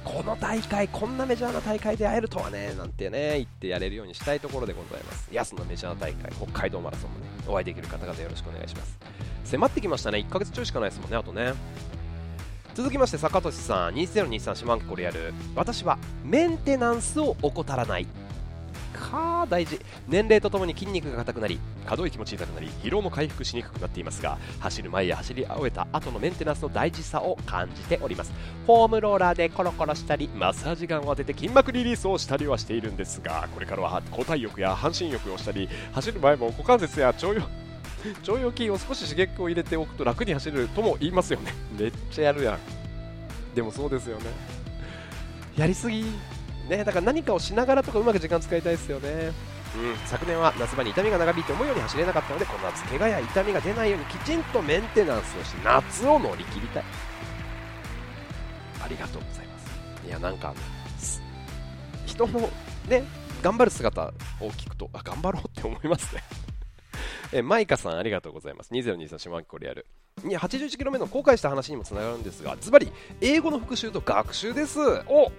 [0.04, 5.28] この大会こんなメジャーな大会で会えるとはねなんてね言ってやれるようにしたいところでございます。
[5.30, 8.98] 安のメジャー大会北海道マラソンもねお会いできる方々よろしくお願いします。
[9.44, 10.18] 迫ってきましたね。
[10.18, 11.52] 1ヶ月ちょいしかないですもんねあとね。
[12.74, 13.94] 続きまして坂俊さん。
[13.94, 15.34] 2023四万期これやる。
[15.54, 18.06] 私はメンテナンスを怠らない。
[18.94, 19.78] か大事。
[20.06, 28.32] 年齢とともに筋肉が硬くなり可動域も小さくなり疲労も回復しにくくなっていますが走る前や走り終えた後のメンテナンスの大事さを感じております。
[28.66, 37.36] フォームローラーでコロコロしたりマッサージガンを当てて筋膜リリースをしたりはしているんですがこれからは交代浴や半身浴をしたり走る前も股関節や腸腰
[38.28, 41.54] 腸腰筋を少し刺激を入れておくと楽に走るとも言いますよね。
[41.78, 42.58] めっちゃやるやん。
[43.54, 44.26] でもそうですよね。
[45.56, 46.04] やりすぎ。
[46.68, 49.32] ねだから何かをしながらとかうまく時間使いたいですよね。
[49.76, 56.84] うん、昨年は夏場に痛みが長引いて思うように走れなかったのでこの夏怪我や痛みが出ないようにきちんとメンテナンスをして夏を乗り切りたい。
[58.82, 60.06] ありがとうございます。
[60.06, 60.56] いやなんかあの
[62.06, 62.50] 人の
[62.88, 63.04] ね
[63.42, 66.22] 頑張る姿を聞くとあ頑張ろうって思いますね。
[67.32, 68.72] えマイカさんありがとうございます。
[68.72, 69.86] 2023下半期コリアル。
[70.24, 72.90] に 81km 目の後悔した話にもつながるんですがズバリ
[73.20, 74.80] 英語の復習と学習です。
[75.06, 75.30] お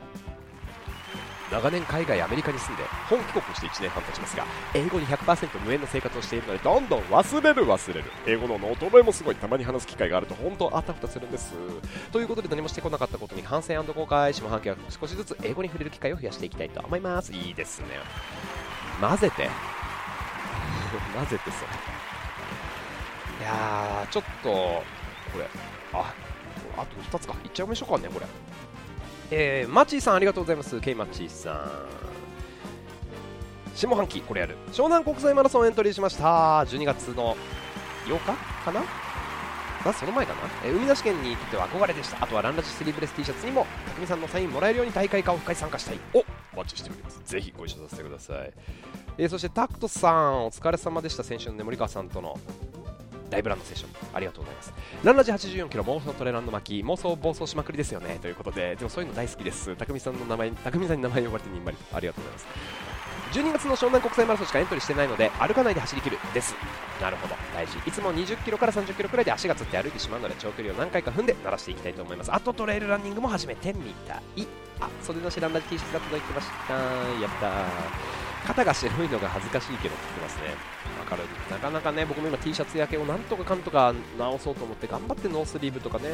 [1.52, 8.12] 長年海外アメリカに住んで本帰国して1年半経ちますが英語に100%無縁の生活をしているのでどんどん忘れる忘れる。
[8.28, 11.54] 英語の脳トレもすごいたまに話す機会があると本当あたふたするんです。
[12.12, 17.34] ということで何もしてこなかったことに反省後悔下半期は少しずつ英語に触れる機会を増やしていきたいと思います。
[17.34, 17.88] いいですね。
[19.02, 19.50] 混ぜて。
[21.16, 21.70] 混ぜてそう
[23.42, 24.84] いやーちょっとこ
[25.40, 25.48] れ。
[25.94, 26.14] あ
[26.78, 27.34] あと2つか。
[27.44, 28.26] いっちゃいましょうかねこれ。
[29.32, 30.80] えー、マッチーさんありがとうございます。
[30.80, 31.70] ケイマッチーさん。
[33.76, 34.58] 下半期これやる。
[34.74, 36.64] 湘南国際マラソンエントリーしました。
[36.64, 37.38] 12月の
[38.06, 38.34] 8日
[38.66, 38.82] かな？
[39.86, 42.22] あその前かな、えー海なし県にとっては憧れでした。
[42.22, 43.66] あとはランラジスリーブレス T シャツにも
[43.96, 46.00] 匠さんのサインもらえるように大会かオフ会参加したい。
[46.14, 46.26] おお
[46.58, 47.22] 待ちしております。
[47.24, 48.52] ぜひご一緒させてください、
[49.20, 51.24] えーそしてタクトさんお疲れ様でした。
[51.24, 52.38] 先週のね森川さんとの
[53.30, 54.74] 大ブランドセッションありがとうございます。
[55.04, 58.20] ランラジ84キロ妄想トレランド巻き妄想暴走しまくりですよね。
[58.22, 59.76] ということででもそういうの大好きです。
[59.76, 62.48] 匠さんの名前匠さんに名前呼ばれてにんまりありがとうございます。
[63.32, 66.56] 12月の湘南国際マラソンしかエントリーしてないので歩かないで走り切るです。
[67.00, 67.36] なるほど。
[67.54, 67.78] 大事。
[67.86, 72.34] いつも20キロから30キロくらいで足がつって歩いてしまうので長距離を何回か踏んで鳴らしていきたいと思います。
[72.34, 74.16] あとトレイルランニングも始めてみた。
[74.36, 74.48] い
[74.80, 76.74] あ袖なしランラジ T シャツが届いてました。
[76.74, 78.29] やったー。
[78.46, 80.44] 肩が白いのが恥ずかしいけどって言ってますね。
[81.00, 81.24] わかる。
[81.50, 86.10] なかなかね僕も今 T シャツ焼けをなんとかかんとか直そうと思って頑張ってノースリーブとかね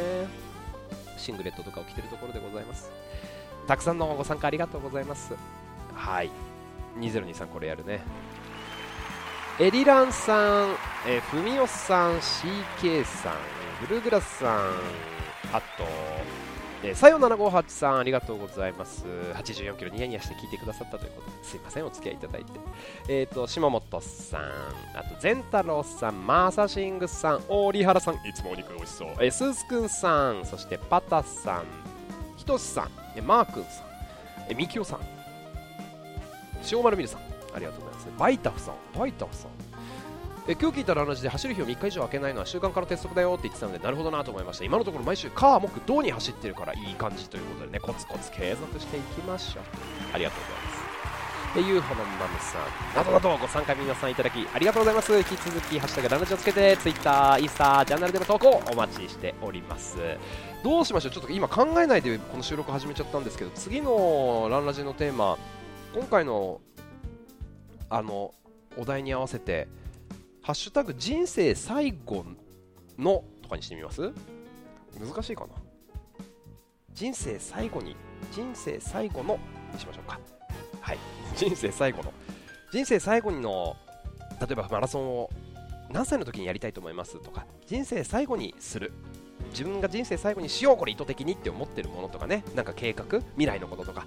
[1.18, 2.92] シングレットとかを着てるところでございます。
[3.68, 5.34] たくさんのご参加ありがとうございます。
[5.94, 6.32] はい。
[6.98, 8.02] 2023これやるね。
[9.58, 10.76] エリランさん、
[11.08, 14.60] えー、ふみおさん CK さんグルグラスさん
[15.54, 15.86] あと
[16.86, 19.06] えー、さよ758さんありがとうございます。
[19.34, 22.52] 84キロニヤニヤして聞いてくださったということですいませんお付き合いいただいて。
[23.10, 24.42] えっ、ー、と島本さん
[24.94, 29.10] あと善太郎さんマーサシングさん大リハラさんいつもお肉美味しそう。
[29.20, 31.64] えー、スースくんさんそしてパタさん
[32.38, 33.86] ひとしさんえー、マーくんさん
[34.50, 35.00] え、みきおさん
[36.72, 37.22] 塩丸みるさん
[37.56, 38.08] ありがとうございます。
[38.20, 39.55] バイタフさんバイタフさん。
[40.48, 49.64] え今日聞いたら同じで走る日を3日以上空けないのは習慣から鉄則だよって言ってたのでなるほどなと思いました今のところ毎週火木土に走ってるからいい感じということでねコツコツ継続していきましょう。
[50.14, 50.86] ありがとうございます。
[51.58, 52.96] えユーホのマムさん。
[52.96, 55.18] などなどご参加皆さんいただきありがとうございます。
[55.18, 59.98] 引き続きハッシュタグランラジをつけて Twitter、インスタ、ジャーナルでの投稿お待ちしております。
[60.64, 61.12] どうしましょう？
[61.12, 65.38] ちょっと今考えないでこの収録始めちゃったんですけど次のランラジのテーマ
[65.96, 66.60] 今回の
[67.90, 68.34] あの
[68.78, 69.68] お題に合わせて
[70.46, 72.24] ハッシュタグ人生最後
[73.00, 74.14] のとかにしてみます？
[75.00, 75.56] 難しいかな？
[76.94, 77.96] 人生最後に
[78.32, 79.40] 人生最後の
[79.74, 80.20] にしましょうか。
[80.82, 81.00] はい。
[81.36, 82.14] 人生最後の。
[82.72, 83.76] 人生最後にの
[84.40, 85.32] 例えばマラソンを
[85.90, 88.94] 何歳の時にやりたいと思いますとか人生最後にする。
[89.50, 92.44] 自分が人生最後にしようこれ意図的にって思ってるものとかね。
[92.54, 93.06] なんか計画？
[93.32, 94.06] 未来のこととか。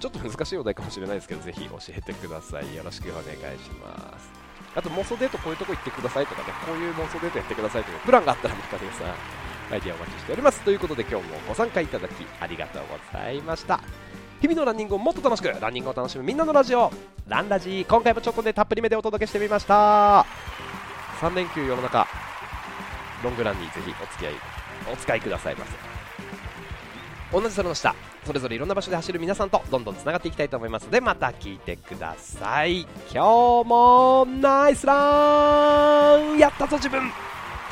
[0.00, 2.74] ちょっと難しいお題かもしれないですけどぜひ教えてください。
[2.74, 3.26] よろしくお願い
[3.60, 4.45] します。
[4.76, 9.06] あと妄想デートこういうとこ行ってくださいとかね、こういう妄想デートやってくださいというプランがあったらまた皆さん、
[9.72, 10.60] アイディアお待ちしております。
[10.60, 13.80] ということで今日もご参加いただきありがとうございました。
[14.40, 16.92] 日々のランニングをもっと楽しく、ランニングを楽しむみんなのラジオ、
[17.26, 20.26] ランラジー、今回もちょっとね、たっぷりめでお届けしてみました。
[21.20, 22.06] 3連休世の中、
[23.24, 24.34] ロングランにぜひお付き合い、
[24.92, 25.72] お使いくださいませ。
[27.32, 27.94] 同じ空の下、
[28.26, 32.82] それぞれいろんな場所で走る皆さんとどんどんつながっていきたいと思いますのでまた聞いてください。
[33.12, 36.38] 今日もナイスラン!
[36.38, 37.00] やったぞ自分!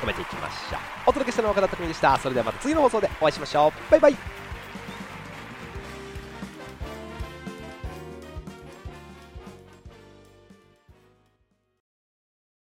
[0.01, 0.79] 止めていきましょう
[1.09, 2.17] お届けしたのは岡田匠でした。
[2.19, 3.91] それではまた次の放送でお会いしましょう。
[3.91, 4.44] バイバイ。